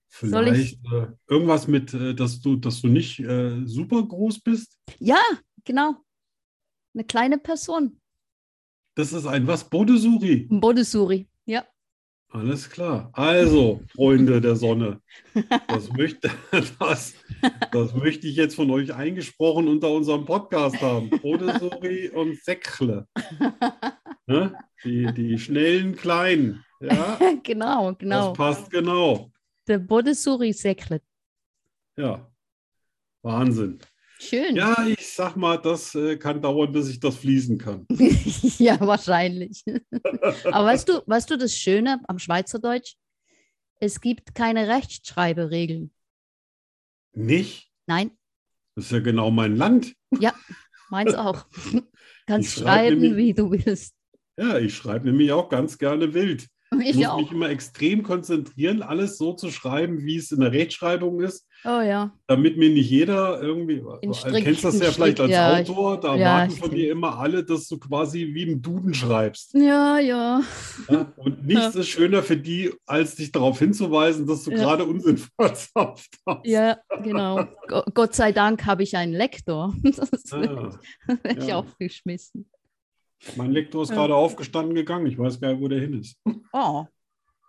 Vielleicht 0.09 0.85
äh, 0.93 1.07
irgendwas 1.29 1.67
mit, 1.67 1.95
äh, 1.95 2.15
dass 2.15 2.41
du, 2.41 2.57
dass 2.57 2.83
du 2.83 2.89
nicht 2.89 3.21
äh, 3.21 3.65
super 3.65 4.03
groß 4.03 4.41
bist? 4.41 4.79
Ja, 4.99 5.23
genau. 5.65 5.97
Eine 6.95 7.05
kleine 7.05 7.39
Person. 7.39 8.01
Das 8.97 9.13
ist 9.13 9.27
ein 9.27 9.47
was? 9.47 9.69
Bodesuri? 9.69 10.49
Ein 10.51 10.61
Bodesuri. 10.61 11.29
Ja. 11.47 11.65
Alles 12.29 12.69
klar. 12.69 13.11
Also, 13.13 13.83
Freunde 13.89 14.41
der 14.41 14.57
Sonne, 14.57 15.01
das 15.69 15.91
möchte, 15.97 16.31
das, 16.79 17.15
das 17.73 17.95
möchte 17.95 18.29
ich 18.29 18.37
jetzt 18.37 18.55
von 18.55 18.71
euch 18.71 18.95
eingesprochen 18.95 19.69
unter 19.69 19.91
unserem 19.91 20.27
Podcast 20.27 20.81
haben. 20.81 21.11
Bodesuri 21.11 22.11
und 22.11 22.37
Säckle. 22.43 23.07
Ne? 24.27 24.57
Die, 24.85 25.13
die 25.13 25.41
schnellen 25.41 25.97
Kleinen. 25.97 26.65
Ja, 26.81 27.19
genau, 27.43 27.95
genau. 27.95 28.29
das 28.29 28.37
passt 28.37 28.71
genau. 28.71 29.31
Der 29.67 29.79
Bodesuri 29.79 30.53
Säckle. 30.53 31.01
Ja, 31.97 32.31
Wahnsinn. 33.23 33.79
Schön. 34.19 34.55
Ja, 34.57 34.87
ich 34.87 35.15
sag 35.15 35.37
mal, 35.37 35.57
das 35.57 35.95
äh, 35.95 36.17
kann 36.17 36.43
dauern, 36.43 36.73
bis 36.73 36.89
ich 36.89 37.01
das 37.01 37.17
fließen 37.17 37.57
kann. 37.59 37.87
ja, 38.59 38.79
wahrscheinlich. 38.81 39.65
Aber 40.45 40.67
weißt 40.67 40.89
du, 40.89 41.03
weißt 41.07 41.31
du 41.31 41.39
das 41.39 41.55
Schöne 41.55 42.01
am 42.07 42.19
Schweizerdeutsch? 42.19 42.97
Es 43.79 44.01
gibt 44.01 44.35
keine 44.35 44.69
Rechtschreiberegeln. 44.69 45.91
Nicht? 47.13 47.71
Nein, 47.87 48.11
Das 48.75 48.87
ist 48.87 48.93
ja 48.93 49.01
genau 49.01 49.31
mein 49.31 49.57
Land. 49.57 49.95
meins 50.91 51.15
auch. 51.15 51.47
Kannst 52.27 52.53
schreib 52.55 52.65
schreiben, 52.65 53.01
nämlich- 53.01 53.17
wie 53.17 53.35
du 53.35 53.51
willst. 53.51 53.95
Ja, 54.39 54.59
ich 54.59 54.75
schreibe 54.75 55.07
nämlich 55.07 55.33
auch 55.33 55.49
ganz 55.49 55.77
gerne 55.79 56.13
wild. 56.15 56.47
Ich 56.81 56.91
Ich 56.91 56.97
muss 56.97 57.07
auch. 57.07 57.21
mich 57.21 57.33
immer 57.33 57.51
extrem 57.51 58.03
konzentrieren, 58.05 58.83
alles 58.83 59.19
so 59.19 59.33
zu 59.33 59.51
schreiben, 59.51 60.05
wie 60.05 60.17
es 60.17 60.31
in 60.31 60.41
der 60.41 60.53
Rechtschreibung 60.53 61.21
ist, 61.21 61.47
Oh 61.65 61.81
ja. 61.81 62.13
damit 62.29 62.57
mir 62.57 62.71
nicht 62.71 62.89
jeder 62.89 63.43
irgendwie, 63.43 63.83
In 64.03 64.13
du 64.13 64.15
Strick- 64.15 64.45
kennst 64.45 64.65
das 64.65 64.79
ja 64.79 64.91
vielleicht 64.93 65.19
Strick, 65.19 65.21
als 65.21 65.31
ja, 65.33 65.59
Autor, 65.75 66.01
da 66.01 66.15
ja, 66.15 66.35
erwarten 66.35 66.53
ich 66.55 66.59
von 66.61 66.71
dir 66.71 66.93
immer 66.93 67.19
alle, 67.19 67.43
dass 67.45 67.67
du 67.69 67.79
quasi 67.79 68.31
wie 68.33 68.45
im 68.45 68.63
Duden 68.63 68.95
schreibst. 68.95 69.53
Ja, 69.55 69.99
ja. 69.99 70.43
Ja? 70.89 71.13
Und 71.17 71.45
nichts 71.47 71.75
ist 71.75 71.89
schöner 71.89 72.23
für 72.23 72.37
die, 72.37 72.71
als 72.87 73.17
dich 73.17 73.33
darauf 73.33 73.59
hinzuweisen, 73.59 74.27
dass 74.29 74.45
du 74.45 74.53
gerade 74.53 74.85
Unsinn 74.85 75.19
verzapft 75.19 76.15
hast. 76.25 76.47
Ja, 76.47 76.79
genau. 77.03 77.47
Go- 77.67 77.83
Gott 77.93 78.15
sei 78.15 78.31
Dank 78.33 78.65
habe 78.65 78.85
ich 78.85 78.97
einen 78.97 79.13
Lektor. 79.13 79.75
Das 79.83 79.99
Ah, 80.33 80.71
hätte 81.25 81.41
ich 81.41 81.47
ja. 81.49 81.57
auch 81.57 81.67
geschmissen. 81.79 82.49
Mein 83.37 83.51
Lektor 83.53 83.83
ist 83.83 83.91
Ja. 83.91 83.97
gerade 83.97 84.15
aufgestanden 84.15 84.75
gegangen. 84.75 85.07
Ich 85.07 85.19
weiß 85.19 85.41
gar 85.41 85.53
nicht, 85.53 85.61
wo 85.63 85.69
der 85.69 85.81
hin 85.81 85.95
ist. 86.01 86.17
Oh. 86.53 86.85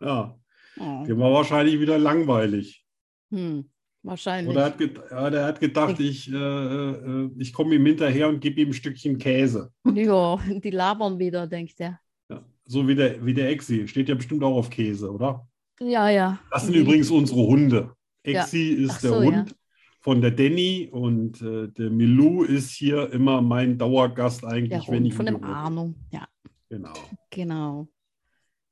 Ja, 0.02 0.36
oh. 0.80 1.04
der 1.06 1.18
war 1.18 1.32
wahrscheinlich 1.32 1.80
wieder 1.80 1.98
langweilig. 1.98 2.84
Hm. 3.32 3.70
Wahrscheinlich. 4.04 4.56
Oder 4.56 4.66
hat 4.66 4.80
ja, 4.80 5.30
der 5.30 5.46
hat 5.46 5.60
gedacht, 5.60 6.00
ich, 6.00 6.32
äh, 6.32 6.36
äh, 6.36 7.30
ich 7.38 7.54
komme 7.54 7.76
ihm 7.76 7.86
hinterher 7.86 8.30
und 8.30 8.40
gebe 8.42 8.60
ihm 8.62 8.70
ein 8.70 8.74
Stückchen 8.74 9.18
Käse. 9.20 9.72
Ja, 9.94 10.38
die 10.64 10.72
labern 10.72 11.20
wieder, 11.20 11.46
denkt 11.46 11.80
er. 11.80 12.00
Ja, 12.30 12.44
so 12.66 12.88
wie 12.88 12.96
der, 12.96 13.24
wie 13.24 13.34
der 13.34 13.50
Exi. 13.50 13.88
Steht 13.88 14.10
ja 14.10 14.16
bestimmt 14.16 14.44
auch 14.44 14.56
auf 14.58 14.72
Käse, 14.72 15.12
oder? 15.12 15.48
Ja, 15.80 16.10
ja. 16.10 16.40
Das 16.50 16.64
sind 16.64 16.74
Die- 16.74 16.80
übrigens 16.80 17.12
unsere 17.12 17.42
Hunde. 17.42 17.92
Ja. 18.26 18.42
Exi 18.42 18.70
ist 18.74 18.92
Ach 18.92 19.02
der 19.02 19.10
so, 19.12 19.22
ja. 19.22 19.32
Hund 19.32 19.56
von 20.02 20.20
der 20.20 20.32
Danny 20.32 20.90
und 20.92 21.42
äh, 21.42 21.68
der 21.68 21.90
Milou 21.90 22.44
ist 22.44 22.72
hier 22.72 23.12
immer 23.14 23.42
mein 23.42 23.78
Dauergast 23.78 24.42
Der 24.42 24.50
eigentlich, 24.50 24.88
wenn 24.88 25.04
Hund 25.04 25.08
ich 25.08 25.14
von 25.14 25.26
dem. 25.28 25.44
Arno. 25.44 25.94
Ja, 26.12 26.28
Genau. 26.72 26.94
genau. 27.30 27.88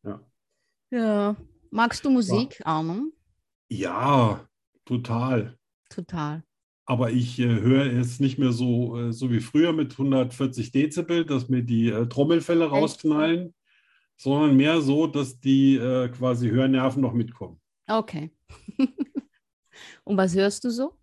Ja. 0.03 0.21
Ja. 0.89 1.35
Magst 1.69 2.03
du 2.03 2.09
Musik, 2.09 2.61
Arno? 2.63 3.11
Ja, 3.67 4.47
total. 4.85 5.57
Total. 5.89 6.43
Aber 6.85 7.11
ich 7.11 7.37
äh, 7.39 7.47
höre 7.47 7.85
es 7.85 8.19
nicht 8.19 8.39
mehr 8.39 8.53
so, 8.53 8.97
äh, 8.97 9.13
so 9.13 9.29
wie 9.29 9.41
früher 9.41 9.73
mit 9.73 9.91
140 9.91 10.71
Dezibel, 10.71 11.25
dass 11.25 11.49
mir 11.49 11.61
die 11.61 11.89
äh, 11.89 12.07
Trommelfälle 12.07 12.65
rausknallen, 12.69 13.53
sondern 14.17 14.57
mehr 14.57 14.81
so, 14.81 15.05
dass 15.05 15.39
die 15.39 15.75
äh, 15.75 16.07
quasi 16.09 16.49
Hörnerven 16.49 17.01
noch 17.01 17.13
mitkommen. 17.13 17.59
Okay. 17.85 18.31
Und 20.05 20.17
was 20.17 20.33
hörst 20.35 20.63
du 20.63 20.71
so? 20.71 20.98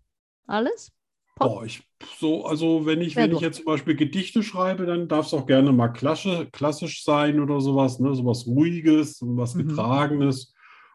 Alles? 0.47 0.91
Pop? 1.35 1.49
Boah, 1.49 1.65
ich 1.65 1.83
so, 2.19 2.45
also 2.45 2.85
wenn 2.85 3.01
ich, 3.01 3.15
wenn 3.15 3.31
ich 3.31 3.41
jetzt 3.41 3.57
zum 3.57 3.65
Beispiel 3.65 3.95
Gedichte 3.95 4.41
schreibe, 4.43 4.85
dann 4.85 5.07
darf 5.07 5.27
es 5.27 5.33
auch 5.33 5.45
gerne 5.45 5.71
mal 5.71 5.89
klassisch, 5.89 6.47
klassisch 6.51 7.03
sein 7.03 7.39
oder 7.39 7.61
sowas, 7.61 7.99
ne? 7.99 8.15
Sowas 8.15 8.47
Ruhiges 8.47 9.21
und 9.21 9.37
was 9.37 9.53
Mhm. 9.55 9.67
Getragenes. 9.67 10.53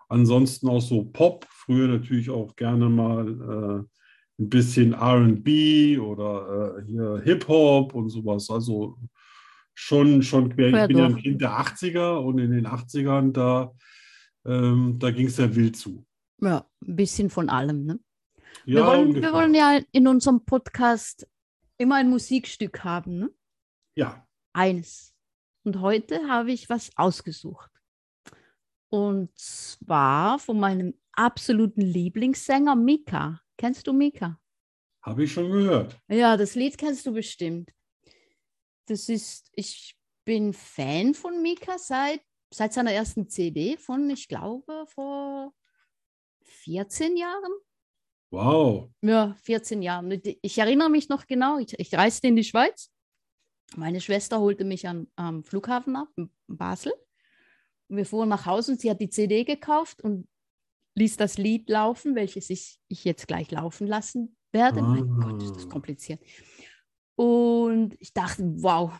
Ansonsten 0.08 0.68
auch 0.68 0.80
so 0.80 1.04
Pop, 1.04 1.46
früher 1.50 1.88
natürlich 1.88 2.28
auch 2.30 2.54
gerne 2.56 2.88
mal 2.88 3.86
äh, 3.88 4.42
ein 4.42 4.48
bisschen 4.48 4.94
RB 4.94 5.98
oder 6.00 6.78
äh, 6.78 6.84
hier 6.86 7.22
Hip-Hop 7.24 7.94
und 7.94 8.10
sowas. 8.10 8.50
Also 8.50 8.98
schon, 9.74 10.22
schon 10.22 10.50
quer. 10.54 10.70
Quer 10.70 10.82
Ich 10.82 10.88
bin 10.88 10.98
ja 10.98 11.06
ein. 11.06 11.16
Kind 11.16 11.40
der 11.40 11.58
80er 11.58 12.16
und 12.20 12.38
in 12.38 12.50
den 12.50 12.66
80ern, 12.66 13.32
da, 13.32 13.72
ähm, 14.44 14.96
da 14.98 15.10
ging 15.10 15.26
es 15.28 15.36
ja 15.38 15.54
wild 15.54 15.76
zu. 15.76 16.04
Ja, 16.40 16.66
ein 16.86 16.96
bisschen 16.96 17.30
von 17.30 17.48
allem. 17.48 17.84
Ne? 17.86 18.00
Ja, 18.64 18.76
wir, 18.76 18.86
wollen, 18.86 19.14
wir 19.14 19.32
wollen 19.32 19.54
ja 19.54 19.80
in 19.92 20.06
unserem 20.06 20.44
Podcast 20.44 21.26
immer 21.78 21.96
ein 21.96 22.10
Musikstück 22.10 22.84
haben. 22.84 23.18
Ne? 23.18 23.30
Ja, 23.96 24.26
Eines. 24.52 25.14
Und 25.64 25.80
heute 25.80 26.28
habe 26.28 26.52
ich 26.52 26.68
was 26.68 26.90
ausgesucht. 26.96 27.70
Und 28.88 29.30
zwar 29.38 30.38
von 30.38 30.60
meinem 30.60 30.94
absoluten 31.12 31.80
Lieblingssänger 31.80 32.76
Mika. 32.76 33.40
Kennst 33.56 33.86
du 33.86 33.92
Mika? 33.92 34.38
habe 35.02 35.24
ich 35.24 35.32
schon 35.32 35.50
gehört. 35.50 36.00
Ja, 36.08 36.36
das 36.36 36.54
Lied 36.54 36.78
kennst 36.78 37.04
du 37.06 37.12
bestimmt. 37.12 37.72
Das 38.86 39.08
ist, 39.08 39.50
ich 39.52 39.96
bin 40.24 40.52
Fan 40.52 41.14
von 41.14 41.42
Mika 41.42 41.78
seit, 41.78 42.22
seit 42.52 42.72
seiner 42.72 42.92
ersten 42.92 43.28
CD 43.28 43.76
von, 43.76 44.08
ich 44.10 44.28
glaube, 44.28 44.84
vor 44.86 45.52
14 46.42 47.16
Jahren. 47.16 47.52
Wow. 48.32 48.90
Ja, 49.02 49.36
14 49.42 49.82
Jahren. 49.82 50.20
Ich 50.40 50.58
erinnere 50.58 50.88
mich 50.88 51.08
noch 51.10 51.26
genau, 51.26 51.58
ich, 51.58 51.78
ich 51.78 51.94
reiste 51.94 52.26
in 52.28 52.36
die 52.36 52.44
Schweiz. 52.44 52.90
Meine 53.76 54.00
Schwester 54.00 54.40
holte 54.40 54.64
mich 54.64 54.88
am, 54.88 55.06
am 55.16 55.44
Flughafen 55.44 55.96
ab, 55.96 56.08
in 56.16 56.30
Basel. 56.46 56.92
Und 57.88 57.98
wir 57.98 58.06
fuhren 58.06 58.30
nach 58.30 58.46
Hause 58.46 58.72
und 58.72 58.80
sie 58.80 58.90
hat 58.90 59.00
die 59.00 59.10
CD 59.10 59.44
gekauft 59.44 60.02
und 60.02 60.26
ließ 60.94 61.18
das 61.18 61.36
Lied 61.36 61.68
laufen, 61.68 62.14
welches 62.14 62.48
ich, 62.50 62.78
ich 62.88 63.04
jetzt 63.04 63.28
gleich 63.28 63.50
laufen 63.50 63.86
lassen 63.86 64.36
werde. 64.50 64.80
Mein 64.82 65.08
Gott, 65.20 65.42
ist 65.42 65.54
das 65.56 65.66
Ah. 65.66 65.68
kompliziert. 65.68 66.20
Und 67.16 67.96
ich 68.00 68.14
dachte, 68.14 68.42
wow, 68.62 68.98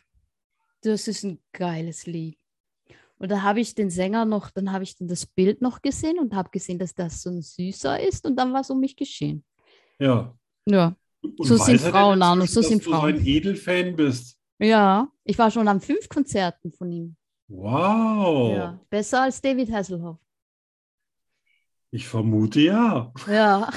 das 0.83 1.09
ist 1.09 1.25
ein 1.25 1.42
geiles 1.53 2.07
Lied. 2.07 2.38
Und 3.23 3.31
da 3.31 3.43
habe 3.43 3.61
ich 3.61 3.77
den 3.77 3.89
Sänger 3.89 4.25
noch, 4.25 4.51
dann 4.51 4.73
habe 4.73 4.83
ich 4.83 4.97
dann 4.97 5.07
das 5.07 5.27
Bild 5.27 5.63
noch 5.63 5.81
gesehen 5.81 6.19
und 6.19 6.35
habe 6.35 6.51
gesehen, 6.51 6.81
dass 6.81 6.93
das 6.93 7.23
so 7.23 7.31
ein 7.31 7.41
Süßer 7.41 8.01
ist 8.01 8.27
und 8.27 8.35
dann 8.35 8.53
war 8.53 8.63
es 8.63 8.71
um 8.71 8.81
mich 8.81 8.97
geschehen. 8.97 9.45
Ja. 10.01 10.35
Ja. 10.67 10.97
Und 11.23 11.47
So 11.47 11.57
sind 11.57 11.81
Frauen, 11.81 12.21
Arno, 12.21 12.47
so 12.47 12.61
dass 12.61 12.69
sind 12.69 12.85
du 12.85 12.91
Frauen. 12.91 13.15
so 13.15 13.21
ein 13.21 13.25
Edelfan 13.27 13.95
bist. 13.95 14.37
Ja, 14.59 15.09
ich 15.23 15.39
war 15.39 15.53
schon 15.53 15.69
an 15.69 15.81
fünf 15.81 16.09
Konzerten 16.09 16.73
von 16.73 16.91
ihm. 16.91 17.17
Wow. 17.47 18.57
Ja, 18.57 18.81
besser 18.91 19.23
als 19.23 19.41
David 19.41 19.71
Hasselhoff. 19.71 20.19
Ich 21.93 22.09
vermute 22.09 22.59
ja. 22.61 23.13
Ja. 23.29 23.71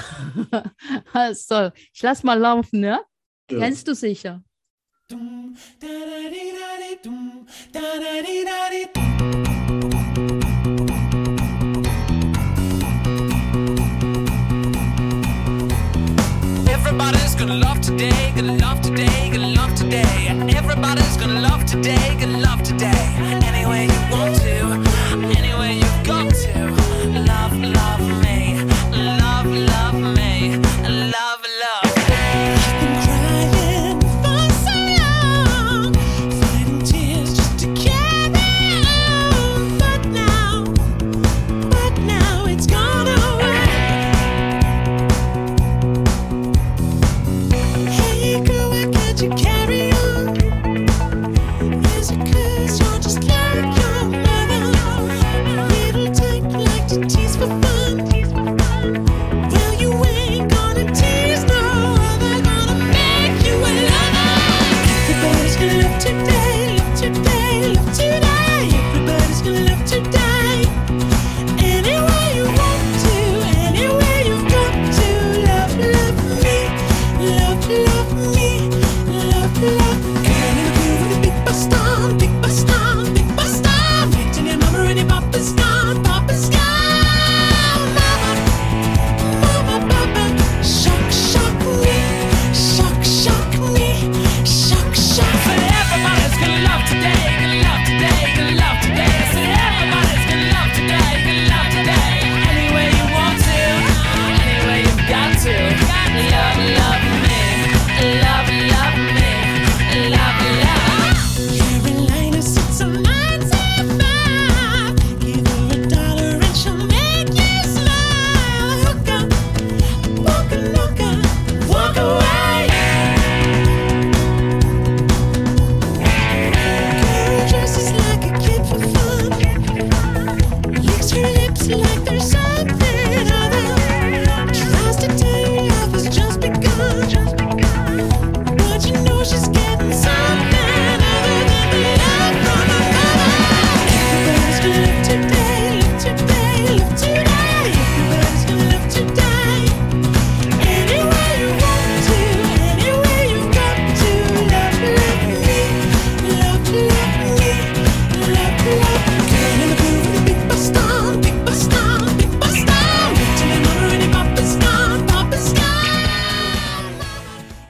so, 1.34 1.70
ich 1.92 2.02
lass 2.02 2.24
mal 2.24 2.38
laufen, 2.38 2.82
ja? 2.82 3.00
Ja. 3.48 3.58
Kennst 3.60 3.86
du 3.86 3.94
sicher. 3.94 4.42
Everybody's 16.68 17.34
gonna 17.36 17.54
love 17.54 17.80
today, 17.80 18.32
gonna 18.34 18.56
love 18.56 18.80
today, 18.82 19.30
gonna 19.30 19.48
love 19.48 19.76
today. 19.76 20.26
Everybody's 20.56 21.16
gonna 21.16 21.40
love 21.40 21.64
today. 21.64 22.16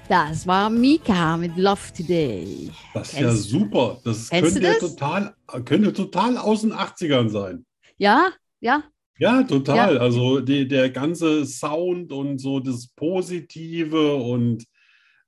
Das 0.09 0.47
war 0.47 0.71
Mika 0.71 1.37
mit 1.37 1.57
Love 1.57 1.93
Today. 1.97 2.71
Das 2.95 3.09
ist 3.09 3.15
Kennst- 3.19 3.51
ja 3.51 3.59
super. 3.59 3.99
Das 4.05 4.31
könnte 4.31 4.61
ja 4.63 4.73
das? 4.75 4.79
total, 4.95 5.35
könnte 5.65 5.93
total 5.93 6.37
aus 6.39 6.61
den 6.61 6.73
80ern 6.73 7.29
sein. 7.29 7.67
Ja, 7.99 8.29
ja, 8.61 8.85
Ja, 9.19 9.43
total. 9.43 9.99
Also 9.99 10.41
die, 10.41 10.69
der 10.69 10.91
ganze 10.91 11.45
Sound 11.47 12.13
und 12.13 12.39
so 12.39 12.61
das 12.61 12.87
Positive 12.89 14.15
und 14.15 14.65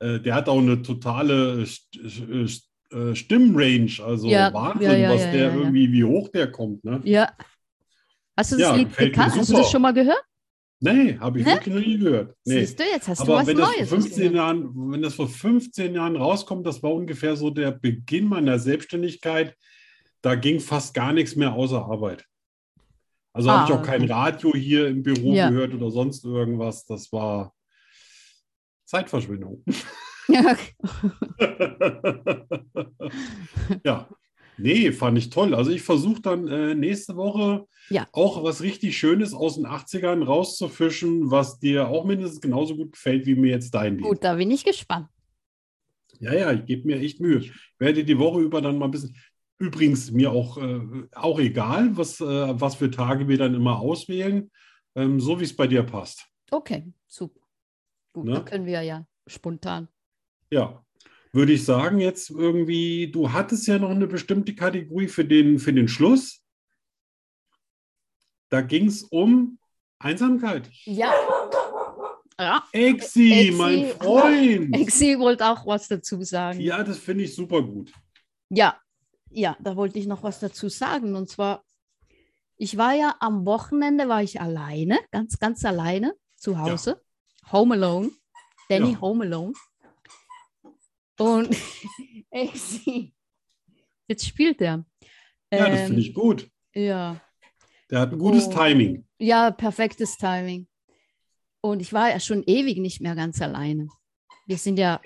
äh, 0.01 0.21
der 0.21 0.35
hat 0.37 0.49
auch 0.49 0.59
eine 0.59 0.81
totale 0.83 1.67
St 1.67 1.89
äh, 2.93 3.15
Stimmrange. 3.15 3.99
Also 4.05 4.29
Ja, 4.29 4.53
Wahnsinn, 4.55 4.91
ja, 4.93 4.97
ja, 4.97 5.11
was 5.15 5.23
ja, 5.23 5.33
der 5.33 5.41
ja, 5.41 5.49
ja. 5.49 5.57
irgendwie, 5.57 5.93
wie 5.93 6.05
hoch 6.05 6.29
der 6.29 6.53
kommt. 6.53 6.85
Ne? 6.85 7.01
ja. 7.05 7.33
Hast 8.37 8.53
du 8.53 8.57
das 8.57 8.69
Ja, 8.69 8.77
Lied 8.77 8.97
gekannt? 8.97 9.35
Hast 9.35 9.51
du 9.51 9.57
das 9.57 9.71
schon 9.71 9.83
mal 9.83 9.93
gehört? 9.93 10.23
Nee, 10.81 11.19
habe 11.19 11.41
ich 11.41 11.47
Hä? 11.47 11.51
wirklich 11.55 11.75
noch 11.75 11.81
nie 11.83 11.99
gehört. 11.99 12.37
Nee. 12.45 12.61
Siehst 12.61 12.79
du, 12.79 12.85
jetzt 12.85 13.09
hast 13.09 13.19
du 13.19 13.23
Aber 13.25 13.35
was 13.41 13.47
wenn 13.49 13.57
das, 13.57 13.67
vor 13.69 13.77
Neues. 13.79 13.89
15 13.89 14.35
Jahren, 14.35 14.93
wenn 14.93 15.03
das 15.03 15.15
vor 15.15 15.29
15 15.29 15.95
Jahren 15.95 16.15
rauskommt, 16.17 16.65
das 16.67 16.83
war 16.83 16.93
ungefähr 16.95 17.35
so 17.37 17.51
der 17.51 17.73
Beginn 17.73 18.29
meiner 18.29 18.59
Selbstständigkeit. 18.61 19.57
Da 20.23 20.35
ging 20.37 20.61
fast 20.61 20.95
gar 20.95 21.13
nichts 21.13 21.35
mehr 21.37 21.53
außer 21.53 21.85
Arbeit. 21.85 22.25
Also 23.33 23.51
habe 23.51 23.65
ich 23.71 23.77
Ah, 23.77 23.81
auch 23.81 23.85
kein. 23.87 24.05
Radio 24.11 24.53
hier 24.55 24.87
im 24.89 25.03
Büro 25.03 25.33
Ja. 25.33 25.51
gehört 25.51 25.75
oder 25.75 25.91
sonst 25.91 26.25
irgendwas. 26.25 26.85
Das 26.87 27.13
war 27.13 27.53
Zeitverschwendung. 28.85 29.65
Ja, 30.31 30.55
ja, 33.85 34.09
nee, 34.59 34.93
fand 34.93 35.17
ich 35.19 35.31
toll. 35.31 35.55
Also 35.55 35.71
ich 35.71 35.83
versuche 35.83 36.21
dann 36.21 36.49
äh, 36.49 36.75
nächste 36.75 37.17
Woche 37.17 37.67
Ja. 37.91 38.07
auch 38.13 38.43
was 38.45 38.63
richtig 38.63 38.99
Schönes 38.99 39.33
aus 39.35 39.57
den 39.57 39.67
80ern 39.67 40.25
rauszufischen, 40.25 41.31
was 41.31 41.59
dir 41.59 41.89
auch 41.89 42.05
mindestens 42.05 42.41
genauso 42.41 42.77
gut 42.77 42.93
gefällt 42.93 43.27
wie 43.27 43.35
mir 43.35 43.51
jetzt 43.51 43.71
dein 43.75 43.95
Lied. 43.97 44.05
gut, 44.07 44.25
da 44.25 44.35
bin 44.35 44.51
ich 44.51 44.65
gespannt. 44.65 45.09
Ja, 46.21 46.33
ja, 46.35 46.53
ich 46.53 46.65
gebe 46.65 46.87
mir 46.87 46.99
echt 46.99 47.21
Mühe. 47.21 47.39
Ich 47.39 47.53
werde 47.79 48.05
die 48.05 48.19
Woche 48.19 48.41
über 48.41 48.61
dann 48.61 48.79
mal 48.79 48.87
ein 48.87 48.91
bisschen. 48.91 49.17
Übrigens, 49.61 50.11
mir 50.13 50.31
auch, 50.33 50.57
äh, 50.59 50.81
auch 51.15 51.39
egal, 51.41 51.97
was, 51.97 52.21
äh, 52.21 52.25
was 52.61 52.77
für 52.77 52.91
Tage 52.91 53.27
wir 53.29 53.39
dann 53.39 53.55
immer 53.55 53.81
auswählen, 53.81 54.51
ähm, 54.95 55.19
so 55.21 55.41
wie 55.41 55.45
es 55.45 55.55
bei 55.57 55.67
dir 55.67 55.83
passt. 55.83 56.27
Okay, 56.51 56.93
super. 57.07 57.41
Gut, 58.13 58.25
Ne? 58.27 58.33
dann 58.35 58.45
können 58.45 58.67
wir 58.67 58.83
ja 58.83 59.07
spontan. 59.27 59.89
Ja, 60.51 60.85
würde 61.33 61.53
ich 61.53 61.65
sagen, 61.65 62.01
jetzt 62.01 62.31
irgendwie, 62.31 63.11
du 63.11 63.33
hattest 63.33 63.67
ja 63.67 63.79
noch 63.79 63.91
eine 63.91 64.07
bestimmte 64.07 64.55
Kategorie 64.55 65.09
für 65.09 65.25
den, 65.25 65.59
für 65.59 65.73
den 65.73 65.89
Schluss. 65.89 66.43
Da 68.51 68.61
ging 68.63 68.87
es 68.87 69.03
um 69.03 69.59
Einsamkeit. 69.99 70.71
Ja. 70.85 71.13
Ja, 72.41 72.63
Exi, 72.73 73.33
Exi. 73.33 73.51
mein 73.51 73.89
Freund. 73.89 74.77
Exi 74.77 75.19
wollte 75.19 75.45
auch 75.45 75.67
was 75.67 75.89
dazu 75.89 76.23
sagen. 76.23 76.61
Ja, 76.61 76.85
das 76.85 76.99
finde 76.99 77.25
ich 77.25 77.35
super 77.35 77.61
gut. 77.63 77.93
Ja, 78.49 78.79
ja, 79.31 79.57
da 79.61 79.75
wollte 79.75 79.99
ich 79.99 80.07
noch 80.07 80.23
was 80.23 80.39
dazu 80.39 80.69
sagen. 80.69 81.17
Und 81.17 81.29
zwar, 81.29 81.65
ich 82.57 82.77
war 82.77 82.95
ja 82.95 83.17
am 83.19 83.45
Wochenende, 83.45 84.09
war 84.09 84.23
ich 84.23 84.41
alleine, 84.41 85.01
ganz, 85.11 85.41
ganz 85.41 85.65
alleine 85.65 86.15
zu 86.37 86.59
Hause. 86.61 87.03
Home 87.51 87.75
alone. 87.75 88.11
Danny 88.69 88.93
Ja. 88.93 89.01
Home 89.01 89.25
alone. 89.25 89.53
Und 91.19 91.57
jetzt 94.09 94.27
spielt 94.27 94.61
er. 94.61 94.85
Ja, 95.53 95.69
das 95.71 95.81
Ähm, 95.81 95.87
finde 95.87 96.01
ich 96.03 96.15
gut. 96.15 96.49
Ja, 96.75 97.21
Der 97.91 98.01
hat 98.01 98.13
ein 98.13 98.19
gutes 98.19 98.47
Oh. 98.49 98.53
Timing. 98.53 99.07
ja, 99.19 99.51
perfektes 99.51 100.17
Timing. 100.17 100.69
Und 101.61 101.81
ich 101.81 101.93
war 101.93 102.11
ja 102.11 102.21
schon 102.21 102.43
ewig 102.45 102.79
nicht 102.79 103.01
mehr 103.01 103.15
ganz 103.17 103.41
alleine. 103.43 103.89
Wir 104.47 104.59
sind 104.59 104.79
ja, 104.79 105.01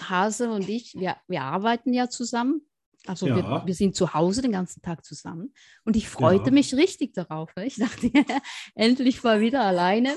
Hase 0.00 0.50
und 0.50 0.68
ich, 0.68 0.94
wir, 0.94 1.16
wir 1.28 1.42
arbeiten 1.42 1.92
ja 1.92 2.08
zusammen. 2.08 2.62
Also 3.06 3.26
wir, 3.26 3.38
Ja. 3.38 3.66
wir 3.66 3.74
sind 3.74 3.94
zu 3.96 4.14
Hause 4.14 4.40
den 4.42 4.52
ganzen 4.52 4.80
Tag 4.82 5.04
zusammen. 5.04 5.52
Und 5.84 5.96
ich 5.96 6.08
freute 6.08 6.46
Ja. 6.46 6.52
mich 6.52 6.74
richtig 6.74 7.12
darauf. 7.14 7.50
Ich 7.62 7.76
dachte, 7.76 8.10
endlich 8.74 9.22
mal 9.22 9.40
wieder 9.40 9.62
alleine. 9.62 10.14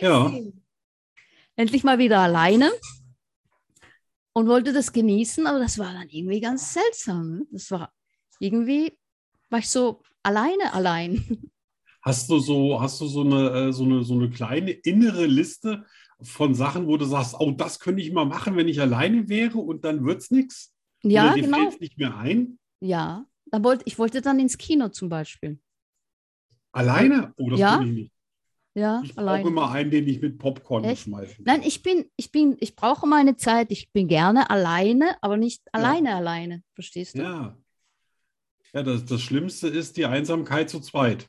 Ja. 0.00 0.32
Endlich 1.54 1.84
mal 1.84 1.98
wieder 1.98 2.18
alleine. 2.20 2.70
Und 4.36 4.48
wollte 4.48 4.74
das 4.74 4.92
genießen, 4.92 5.46
aber 5.46 5.58
das 5.58 5.78
war 5.78 5.94
dann 5.94 6.10
irgendwie 6.10 6.42
ganz 6.42 6.74
seltsam. 6.74 7.38
ne? 7.38 7.46
Das 7.52 7.70
war 7.70 7.90
irgendwie, 8.38 8.98
war 9.48 9.60
ich 9.60 9.70
so 9.70 10.02
alleine 10.22 10.74
allein. 10.74 11.24
Hast 12.02 12.28
du 12.28 12.38
so, 12.38 12.78
hast 12.78 13.00
du 13.00 13.06
so 13.06 13.22
eine, 13.22 13.48
äh, 13.68 13.72
so 13.72 13.84
eine, 13.84 14.04
so 14.04 14.12
eine 14.12 14.28
kleine 14.28 14.72
innere 14.72 15.24
Liste 15.24 15.86
von 16.20 16.54
Sachen, 16.54 16.86
wo 16.86 16.98
du 16.98 17.06
sagst, 17.06 17.34
oh, 17.38 17.50
das 17.50 17.80
könnte 17.80 18.02
ich 18.02 18.12
mal 18.12 18.26
machen, 18.26 18.56
wenn 18.56 18.68
ich 18.68 18.78
alleine 18.78 19.26
wäre 19.30 19.56
und 19.56 19.84
dann 19.86 20.04
wird 20.04 20.20
es 20.20 20.30
nichts? 20.30 20.74
Ja, 21.02 21.24
Oder 21.24 21.34
dir 21.36 21.42
genau. 21.44 21.56
fällt's 21.56 21.80
nicht 21.80 21.96
mehr 21.96 22.14
ein? 22.18 22.58
Ja, 22.80 23.24
da 23.46 23.64
wollte, 23.64 23.84
ich 23.86 23.98
wollte 23.98 24.20
dann 24.20 24.38
ins 24.38 24.58
Kino 24.58 24.90
zum 24.90 25.08
Beispiel. 25.08 25.58
Alleine? 26.72 27.32
Oh, 27.38 27.48
das 27.48 27.58
Ja. 27.58 27.80
ich 27.80 27.90
nicht. 27.90 28.12
Ja, 28.76 29.00
Ich 29.02 29.14
brauche 29.14 29.40
immer 29.48 29.70
einen, 29.70 29.90
den 29.90 30.06
ich 30.06 30.20
mit 30.20 30.38
Popcorn 30.38 30.84
Echt? 30.84 31.04
schmeiße. 31.04 31.36
Nein, 31.44 31.62
ich 31.64 31.82
bin, 31.82 32.04
ich 32.16 32.30
bin, 32.30 32.56
ich 32.60 32.76
brauche 32.76 33.06
meine 33.06 33.36
Zeit. 33.36 33.68
Ich 33.72 33.90
bin 33.90 34.06
gerne 34.06 34.50
alleine, 34.50 35.16
aber 35.22 35.38
nicht 35.38 35.62
alleine 35.72 36.14
alleine. 36.14 36.62
Verstehst 36.74 37.14
du? 37.16 37.22
Ja. 37.22 37.56
Ja, 38.74 38.82
das, 38.82 39.06
das 39.06 39.22
Schlimmste 39.22 39.68
ist 39.68 39.96
die 39.96 40.04
Einsamkeit 40.04 40.68
zu 40.68 40.80
zweit. 40.80 41.26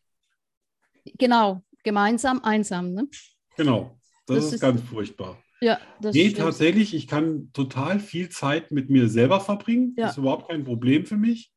Genau, 1.17 1.63
gemeinsam, 1.83 2.43
einsam. 2.43 2.91
Ne? 2.93 3.07
Genau. 3.55 3.97
Das, 4.25 4.35
Das 4.37 4.45
ist, 4.47 4.53
ist- 4.55 4.59
ganz 4.61 4.81
furchtbar. 4.81 5.41
Ja, 5.61 5.79
das 6.01 6.13
Nee, 6.13 6.25
stimmt. 6.29 6.37
tatsächlich, 6.39 6.93
ich 6.93 7.07
kann 7.07 7.49
total 7.53 7.99
viel 8.01 8.27
Zeit 8.29 8.71
mit 8.71 8.89
mir 8.89 9.07
selber 9.07 9.39
verbringen. 9.39 9.95
Ja. 9.97 10.03
Das 10.07 10.11
ist 10.11 10.17
überhaupt 10.17 10.49
kein 10.49 10.65
Problem 10.65 11.05
für 11.05 11.15
mich. 11.17 11.51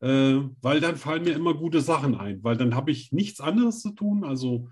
Äh, 0.00 0.38
weil 0.62 0.80
dann 0.80 0.94
fallen 0.96 1.24
mir 1.24 1.34
immer 1.34 1.54
gute 1.54 1.80
Sachen 1.80 2.14
ein, 2.14 2.44
weil 2.44 2.56
dann 2.56 2.74
habe 2.76 2.92
ich 2.92 3.10
nichts 3.12 3.40
anderes 3.40 3.80
zu 3.82 3.90
tun. 3.90 4.22
Also 4.24 4.68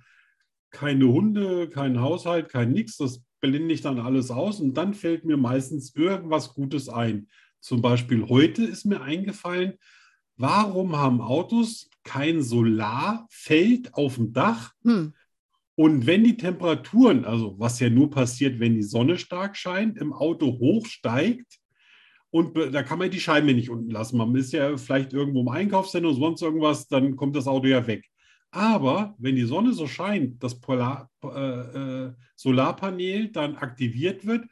keine 0.74 1.06
Hunde, 1.06 1.70
kein 1.70 2.00
Haushalt, 2.00 2.50
kein 2.50 2.72
Nix. 2.72 2.98
Das 2.98 3.22
blende 3.40 3.72
ich 3.72 3.80
dann 3.80 3.98
alles 3.98 4.30
aus 4.30 4.60
und 4.60 4.74
dann 4.74 4.92
fällt 4.92 5.24
mir 5.24 5.38
meistens 5.38 5.94
irgendwas 5.94 6.52
Gutes 6.52 6.88
ein. 6.90 7.28
Zum 7.60 7.80
Beispiel 7.80 8.28
heute 8.28 8.64
ist 8.64 8.84
mir 8.84 9.00
eingefallen, 9.00 9.74
warum 10.36 10.96
haben 10.96 11.22
Autos 11.22 11.88
kein 12.02 12.42
Solarfeld 12.42 13.94
auf 13.94 14.16
dem 14.16 14.32
Dach? 14.34 14.72
Hm. 14.82 15.14
Und 15.76 16.06
wenn 16.06 16.24
die 16.24 16.36
Temperaturen, 16.36 17.24
also 17.24 17.58
was 17.58 17.80
ja 17.80 17.88
nur 17.88 18.10
passiert, 18.10 18.60
wenn 18.60 18.74
die 18.74 18.82
Sonne 18.82 19.18
stark 19.18 19.56
scheint, 19.56 19.96
im 19.98 20.12
Auto 20.12 20.58
hochsteigt 20.58 21.58
und 22.30 22.56
da 22.56 22.82
kann 22.82 22.98
man 22.98 23.10
die 23.10 23.20
Scheibe 23.20 23.54
nicht 23.54 23.70
unten 23.70 23.90
lassen. 23.90 24.18
Man 24.18 24.34
ist 24.34 24.52
ja 24.52 24.76
vielleicht 24.76 25.12
irgendwo 25.12 25.40
im 25.40 25.48
Einkaufszentrum 25.48 26.12
oder 26.12 26.20
sonst 26.20 26.42
irgendwas, 26.42 26.88
dann 26.88 27.16
kommt 27.16 27.36
das 27.36 27.46
Auto 27.46 27.66
ja 27.66 27.86
weg. 27.86 28.08
Aber 28.54 29.16
wenn 29.18 29.34
die 29.34 29.44
Sonne 29.46 29.72
so 29.72 29.88
scheint, 29.88 30.40
das 30.42 30.60
Polar, 30.60 31.10
äh, 31.24 31.28
äh, 31.28 32.14
Solarpanel 32.36 33.32
dann 33.32 33.56
aktiviert 33.56 34.26
wird 34.26 34.46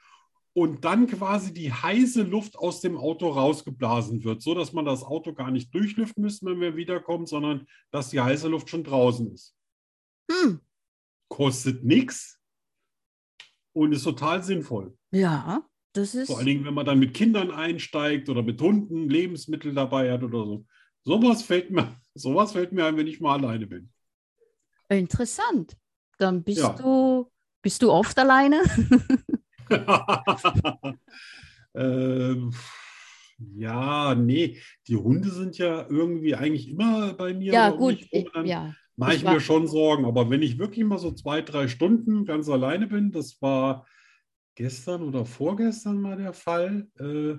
und 0.55 0.84
dann 0.84 1.07
quasi 1.07 1.55
die 1.55 1.72
heiße 1.72 2.24
Luft 2.24 2.59
aus 2.59 2.80
dem 2.80 2.96
Auto 2.96 3.28
rausgeblasen 3.28 4.24
wird, 4.24 4.42
so 4.42 4.55
dass 4.55 4.72
man 4.72 4.84
das 4.84 5.05
Auto 5.05 5.34
gar 5.34 5.53
nicht 5.53 5.72
durchlüften 5.72 6.20
müsste, 6.22 6.46
wenn 6.46 6.61
wir 6.61 6.74
wiederkommen, 6.76 7.26
sondern 7.26 7.66
dass 7.92 8.11
die 8.11 8.20
heiße 8.20 8.48
Luft 8.48 8.70
schon 8.70 8.82
draußen 8.84 9.32
ist 9.32 9.55
Hm. 10.30 10.61
kostet 11.28 11.84
nichts 11.84 12.40
und 13.72 13.92
ist 13.92 14.03
total 14.03 14.42
sinnvoll. 14.42 14.96
Ja, 15.12 15.64
das 15.92 16.16
ist. 16.16 16.26
Vor 16.26 16.38
allen 16.38 16.46
Dingen, 16.46 16.64
wenn 16.64 16.74
man 16.74 16.86
dann 16.86 16.98
mit 16.98 17.14
Kindern 17.14 17.53
einsteigt 17.53 18.28
oder 18.28 18.42
mit 18.42 18.61
Hunden 18.61 19.09
Lebensmittel 19.09 19.74
dabei 19.74 20.11
hat 20.11 20.24
oder 20.24 20.44
so. 20.44 20.66
Sowas 21.05 21.42
fällt 21.42 21.70
mir, 21.70 21.94
sowas 22.14 22.53
fällt 22.53 22.72
mir 22.72 22.86
ein, 22.86 22.96
wenn 22.96 23.07
ich 23.07 23.20
mal 23.20 23.38
alleine 23.38 23.66
bin. 23.68 23.91
Interessant. 24.93 25.76
Dann 26.18 26.43
bist 26.43 26.61
Ja. 26.61 26.74
du, 26.74 27.30
bist 27.62 27.82
du 27.82 27.90
oft 27.90 28.18
alleine? 28.18 28.62
ähm, 31.74 32.53
ja, 33.55 34.14
nee, 34.14 34.61
die 34.86 34.97
Hunde 34.97 35.30
sind 35.30 35.59
ja 35.59 35.86
irgendwie 35.88 36.34
eigentlich 36.34 36.68
immer 36.68 37.14
bei 37.14 37.34
mir. 37.34 37.53
ja, 37.53 37.70
gut. 37.70 38.07
Ich, 38.11 38.28
ja. 38.45 38.74
mache 38.97 39.14
ich 39.14 39.22
ich 39.22 39.28
mir 39.28 39.40
schon 39.40 39.66
Sorgen. 39.66 40.05
Aber 40.05 40.30
wenn 40.30 40.43
ich 40.43 40.59
wirklich 40.59 40.84
mal 40.84 40.99
so 40.99 41.12
zwei, 41.12 41.43
drei 41.43 41.68
Stunden 41.68 42.24
ganz 42.24 42.49
alleine 42.49 42.86
bin, 42.86 43.11
das 43.11 43.40
war 43.40 43.86
gestern 44.55 45.03
oder 45.03 45.24
vorgestern 45.24 46.01
mal 46.01 46.16
der 46.16 46.32
Fall, 46.34 46.88
äh, 46.99 47.34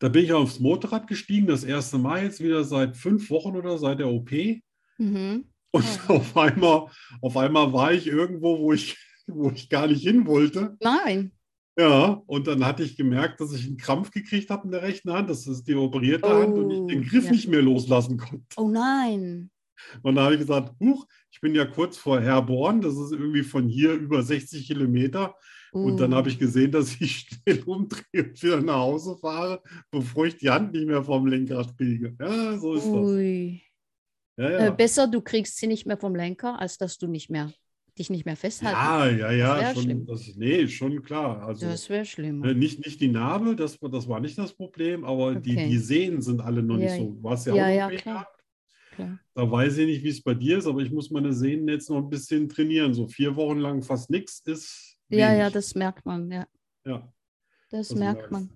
da 0.00 0.08
bin 0.08 0.24
ich 0.24 0.32
aufs 0.32 0.60
Motorrad 0.60 1.06
gestiegen, 1.06 1.46
das 1.46 1.64
erste 1.64 1.98
Mal 1.98 2.22
jetzt 2.24 2.40
wieder 2.40 2.64
seit 2.64 2.96
fünf 2.96 3.30
Wochen 3.30 3.56
oder 3.56 3.78
seit 3.78 3.98
der 3.98 4.08
OP. 4.08 4.30
Mhm. 4.98 5.44
Und 5.70 5.84
Oh. 6.08 6.12
auf 6.14 6.36
einmal, 6.36 6.86
auf 7.20 7.36
einmal 7.36 7.72
war 7.72 7.92
ich 7.92 8.06
irgendwo, 8.06 8.58
wo 8.58 8.72
ich, 8.72 8.96
wo 9.26 9.50
ich 9.50 9.68
gar 9.68 9.86
nicht 9.86 10.02
hin 10.02 10.26
wollte. 10.26 10.76
Nein. 10.80 11.32
Ja, 11.78 12.20
und 12.26 12.46
dann 12.48 12.64
hatte 12.64 12.82
ich 12.82 12.96
gemerkt, 12.96 13.40
dass 13.40 13.52
ich 13.52 13.64
einen 13.66 13.76
Krampf 13.76 14.10
gekriegt 14.10 14.50
habe 14.50 14.64
in 14.64 14.72
der 14.72 14.82
rechten 14.82 15.12
Hand. 15.12 15.30
Das 15.30 15.46
ist 15.46 15.62
die 15.68 15.76
operierte 15.76 16.28
Hand 16.28 16.54
und 16.58 16.70
ich 16.70 16.86
den 16.86 17.04
Oh, 17.04 17.08
Griff 17.08 17.26
ja. 17.26 17.30
nicht 17.30 17.46
mehr 17.48 17.62
loslassen 17.62 18.16
konnte. 18.18 18.44
Oh 18.56 18.68
nein. 18.68 19.50
Und 20.02 20.16
da 20.16 20.24
habe 20.24 20.34
ich 20.34 20.40
gesagt, 20.40 20.72
huch, 20.80 21.06
ich 21.30 21.40
bin 21.40 21.54
ja 21.54 21.64
kurz 21.64 21.96
vor 21.96 22.20
Herborn, 22.20 22.80
das 22.80 22.96
ist 22.96 23.12
irgendwie 23.12 23.44
von 23.44 23.68
hier 23.68 23.92
über 23.92 24.22
60 24.24 24.66
Kilometer. 24.66 25.36
Und 25.70 26.00
dann 26.00 26.12
Uh. 26.12 26.16
habe 26.16 26.30
ich 26.30 26.38
gesehen, 26.40 26.72
dass 26.72 27.00
ich 27.00 27.28
schnell 27.44 27.62
umdrehe 27.64 28.24
und 28.24 28.42
wieder 28.42 28.60
nach 28.60 28.78
Hause 28.80 29.16
fahre, 29.20 29.62
bevor 29.92 30.26
ich 30.26 30.36
die 30.38 30.50
Hand 30.50 30.72
nicht 30.72 30.86
mehr 30.88 31.04
vom 31.04 31.26
Lenkrad 31.28 31.76
kriege. 31.76 32.16
Ja, 32.18 32.58
so 32.58 32.74
ist 32.74 32.86
das. 32.86 32.92
Ui. 32.92 33.62
Ja, 34.38 34.48
Äh, 34.48 34.64
ja. 34.66 34.70
besser, 34.70 35.08
du 35.08 35.20
kriegst 35.20 35.56
sie 35.58 35.66
nicht 35.66 35.84
mehr 35.86 35.98
vom 35.98 36.14
Lenker, 36.14 36.58
als 36.60 36.78
dass 36.78 36.96
du 36.98 37.06
nicht 37.08 37.28
mehr, 37.28 37.52
dich 37.98 38.08
nicht 38.08 38.24
mehr 38.24 38.36
festhalten. 38.36 39.18
Ja, 39.18 39.32
ja, 39.32 39.60
ja, 39.60 39.74
schon, 39.74 39.82
schlimm. 39.82 40.06
das, 40.06 40.34
nee, 40.36 40.68
schon 40.68 41.02
klar. 41.02 41.42
Also 41.42 41.66
Das 41.66 41.88
wäre 41.90 42.04
schlimm. 42.06 42.44
äh, 42.44 42.54
nicht, 42.54 42.84
nicht 42.86 43.00
die 43.00 43.08
Narbe, 43.08 43.56
das, 43.56 43.82
war- 43.82 43.90
das 43.90 44.08
war 44.08 44.20
nicht 44.20 44.38
das 44.38 44.52
Problem, 44.54 45.04
aber 45.04 45.34
die, 45.34 45.52
Okay. 45.52 45.68
die 45.68 45.78
Sehnen 45.78 46.22
sind 46.22 46.40
alle 46.40 46.62
noch 46.62 46.76
Ja, 46.78 46.84
nicht 46.84 46.96
so. 46.96 47.18
Du 47.20 47.28
hast 47.30 47.46
ja, 47.46 47.54
ja, 47.68 47.86
auch 47.86 47.90
ja, 47.90 47.96
klar. 47.98 48.28
Klar. 48.92 49.18
Da 49.34 49.50
weiß 49.50 49.78
ich 49.78 49.86
nicht, 49.86 50.04
wie 50.04 50.08
es 50.08 50.22
bei 50.22 50.34
dir 50.34 50.58
ist, 50.58 50.66
aber 50.66 50.80
ich 50.80 50.90
muss 50.92 51.10
meine 51.10 51.32
Sehnen 51.32 51.66
jetzt 51.68 51.90
noch 51.90 51.98
ein 51.98 52.08
bisschen 52.08 52.48
trainieren. 52.48 52.94
So 52.94 53.08
vier 53.08 53.34
Wochen 53.34 53.58
lang 53.58 53.82
fast 53.82 54.08
nichts 54.10 54.40
ist. 54.46 54.96
Ja, 55.08 55.32
ja, 55.32 55.38
wenig. 55.40 55.52
das 55.54 55.74
merkt 55.74 56.06
man, 56.06 56.30
ja. 56.30 56.46
ja. 56.84 57.12
Das 57.70 57.88
Das 57.88 57.98
merkt 57.98 58.30
merkst. 58.30 58.32
man. 58.32 58.50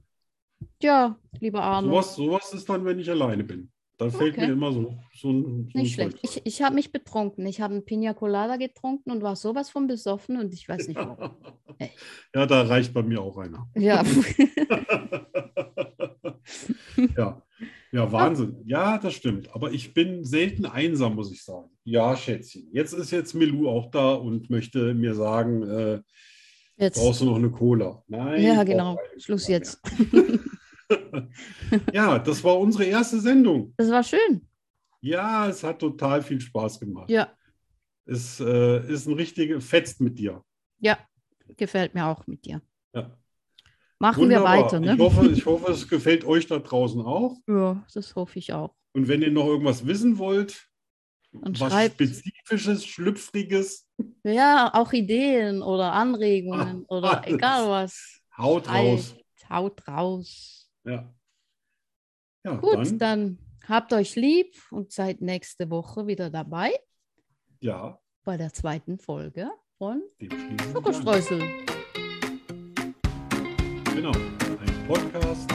Ja, 0.81 1.19
lieber 1.41 1.63
Arno. 1.63 1.89
Sowas, 1.89 2.15
sowas 2.15 2.53
ist 2.55 2.69
dann, 2.69 2.85
wenn 2.85 3.01
ich 3.01 3.11
alleine 3.11 3.43
bin. 3.43 3.72
Da 4.03 4.11
fällt 4.11 4.33
Okay. 4.37 4.47
mir 4.47 4.53
immer 4.55 4.73
so, 4.73 4.99
so 5.15 5.31
ein, 5.31 5.69
so 5.73 5.79
Nicht 5.79 5.95
schlecht. 5.95 6.19
Ich, 6.23 6.41
ich 6.45 6.63
habe 6.63 6.75
mich 6.75 6.91
betrunken. 6.91 7.47
Ich 7.47 7.61
habe 7.61 7.75
einen 7.75 7.85
Pina 7.85 8.15
Colada 8.15 8.57
getrunken 8.57 9.13
und 9.13 9.23
war 9.23 9.37
sowas 9.37 9.71
von 9.71 9.87
besoffen 9.87 10.39
und 10.39 10.53
ich 10.53 10.69
weiß 10.69 10.89
nicht 10.89 10.97
warum. 10.97 11.31
Ja, 12.35 12.47
da 12.47 12.63
reicht 12.63 12.95
bei 12.95 13.03
mir 13.03 13.21
auch 13.21 13.37
einer. 13.39 13.69
Ja, 13.75 14.05
ja. 17.17 17.43
ja, 17.91 18.13
Wahnsinn. 18.13 18.61
Ja, 18.65 18.99
das 18.99 19.15
stimmt. 19.15 19.53
Aber 19.53 19.73
ich 19.73 19.93
bin 19.93 20.25
selten 20.25 20.65
einsam, 20.65 21.17
muss 21.17 21.33
ich 21.33 21.43
sagen. 21.43 21.71
Ja, 21.83 22.17
Schätzchen. 22.17 22.69
Jetzt 22.73 22.93
ist 22.93 23.11
jetzt 23.11 23.35
Milou 23.35 23.69
auch 23.69 23.91
da 23.91 24.15
und 24.15 24.49
möchte 24.49 24.95
mir 24.95 25.17
sagen, 25.17 25.63
äh, 25.65 26.01
jetzt. 26.77 26.99
brauchst 26.99 27.23
du 27.23 27.25
noch 27.25 27.35
eine 27.37 27.51
Cola? 27.51 28.05
Nein. 28.07 28.41
Ja, 28.43 28.63
genau. 28.63 28.97
Schluss 29.19 29.49
jetzt. 29.49 29.81
Ja, 31.93 32.19
das 32.19 32.43
war 32.45 32.59
unsere 32.59 32.85
erste 32.85 33.21
Sendung. 33.21 33.75
Das 33.77 33.91
war 33.91 34.03
schön. 34.03 34.47
Ja, 35.01 35.49
es 35.49 35.63
hat 35.65 35.79
total 35.81 36.23
viel 36.23 36.41
Spaß 36.41 36.79
gemacht. 36.81 37.11
Ja, 37.11 37.33
Es 38.05 38.39
äh, 38.41 38.87
ist 38.93 39.07
ein 39.07 39.15
richtiges 39.15 39.65
Fetzt 39.65 40.01
mit 40.01 40.19
dir. 40.19 40.45
ja. 40.79 40.99
Gefällt 41.59 41.93
mir 41.95 42.07
auch 42.07 42.27
mit 42.27 42.47
dir. 42.47 42.63
Ja. 42.95 43.15
Machen 43.99 44.29
wir 44.31 44.39
Wunderbar. 44.41 44.65
weiter, 44.65 44.81
ne? 44.81 44.95
Ich 44.95 44.99
hoffe, 45.01 45.27
ich 45.31 45.45
hoffe, 45.45 45.73
es 45.73 45.87
gefällt 45.87 46.25
euch 46.25 46.47
da 46.47 46.59
draußen 46.59 47.03
auch. 47.03 47.37
Ja, 47.47 47.85
das 47.93 48.15
hoffe 48.17 48.39
ich 48.39 48.55
auch. 48.55 48.75
Und 48.95 49.07
wenn 49.07 49.21
ihr 49.21 49.31
noch 49.31 49.47
irgendwas 49.47 49.87
wissen 49.87 50.17
wollt, 50.17 50.67
Und 51.33 51.61
was 51.61 51.73
schreibt. 51.73 51.97
Spezifisches, 51.97 52.87
Schlüpfriges, 52.87 53.87
Ja, 54.25 54.71
auch 54.73 54.93
Ideen 54.95 55.61
oder 55.63 55.93
Anregungen 55.93 56.87
Ah, 56.89 56.95
oder 56.95 57.23
egal 57.27 57.69
was. 57.69 58.21
haut 58.39 58.67
raus. 58.71 59.15
Haut 59.51 59.87
raus. 59.87 60.62
Ja. 60.85 61.15
Ja, 62.45 62.57
Gut, 62.57 62.75
dann, 62.75 62.99
dann 62.99 63.39
habt 63.69 63.93
euch 63.93 64.17
lieb 64.17 64.57
und 64.73 64.91
seid 64.93 65.21
nächste 65.21 65.71
Woche 65.71 66.07
wieder 66.09 66.29
dabei 66.29 66.73
ja, 67.61 68.01
bei 68.25 68.37
der 68.37 68.53
zweiten 68.53 68.99
Folge 68.99 69.49
von. 69.79 70.03
Schokostreusel. 70.73 71.39
Genau, 73.95 74.11
ein 74.11 74.87
Podcast 74.89 75.53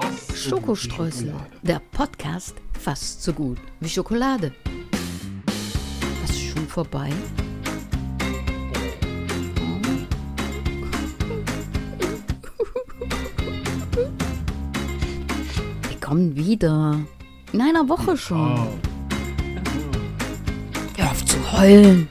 fast 0.00 0.26
so 0.28 0.32
gut 0.32 0.32
wie 0.32 0.36
Schokostreusel, 0.36 1.26
Schokolade. 1.28 1.56
der 1.62 1.80
Podcast 1.92 2.56
fast 2.78 3.22
so 3.22 3.32
gut 3.34 3.58
wie 3.80 3.88
Schokolade. 3.88 4.54
Was 6.22 6.30
ist 6.30 6.40
schon 6.40 6.66
vorbei? 6.66 7.10
Kommen 16.10 16.34
wieder. 16.34 16.98
In 17.52 17.60
einer 17.60 17.88
Woche 17.88 18.16
schon. 18.16 18.56
Wow. 18.56 18.68
Hör 20.96 21.10
auf 21.12 21.24
zu 21.24 21.36
heulen. 21.52 22.08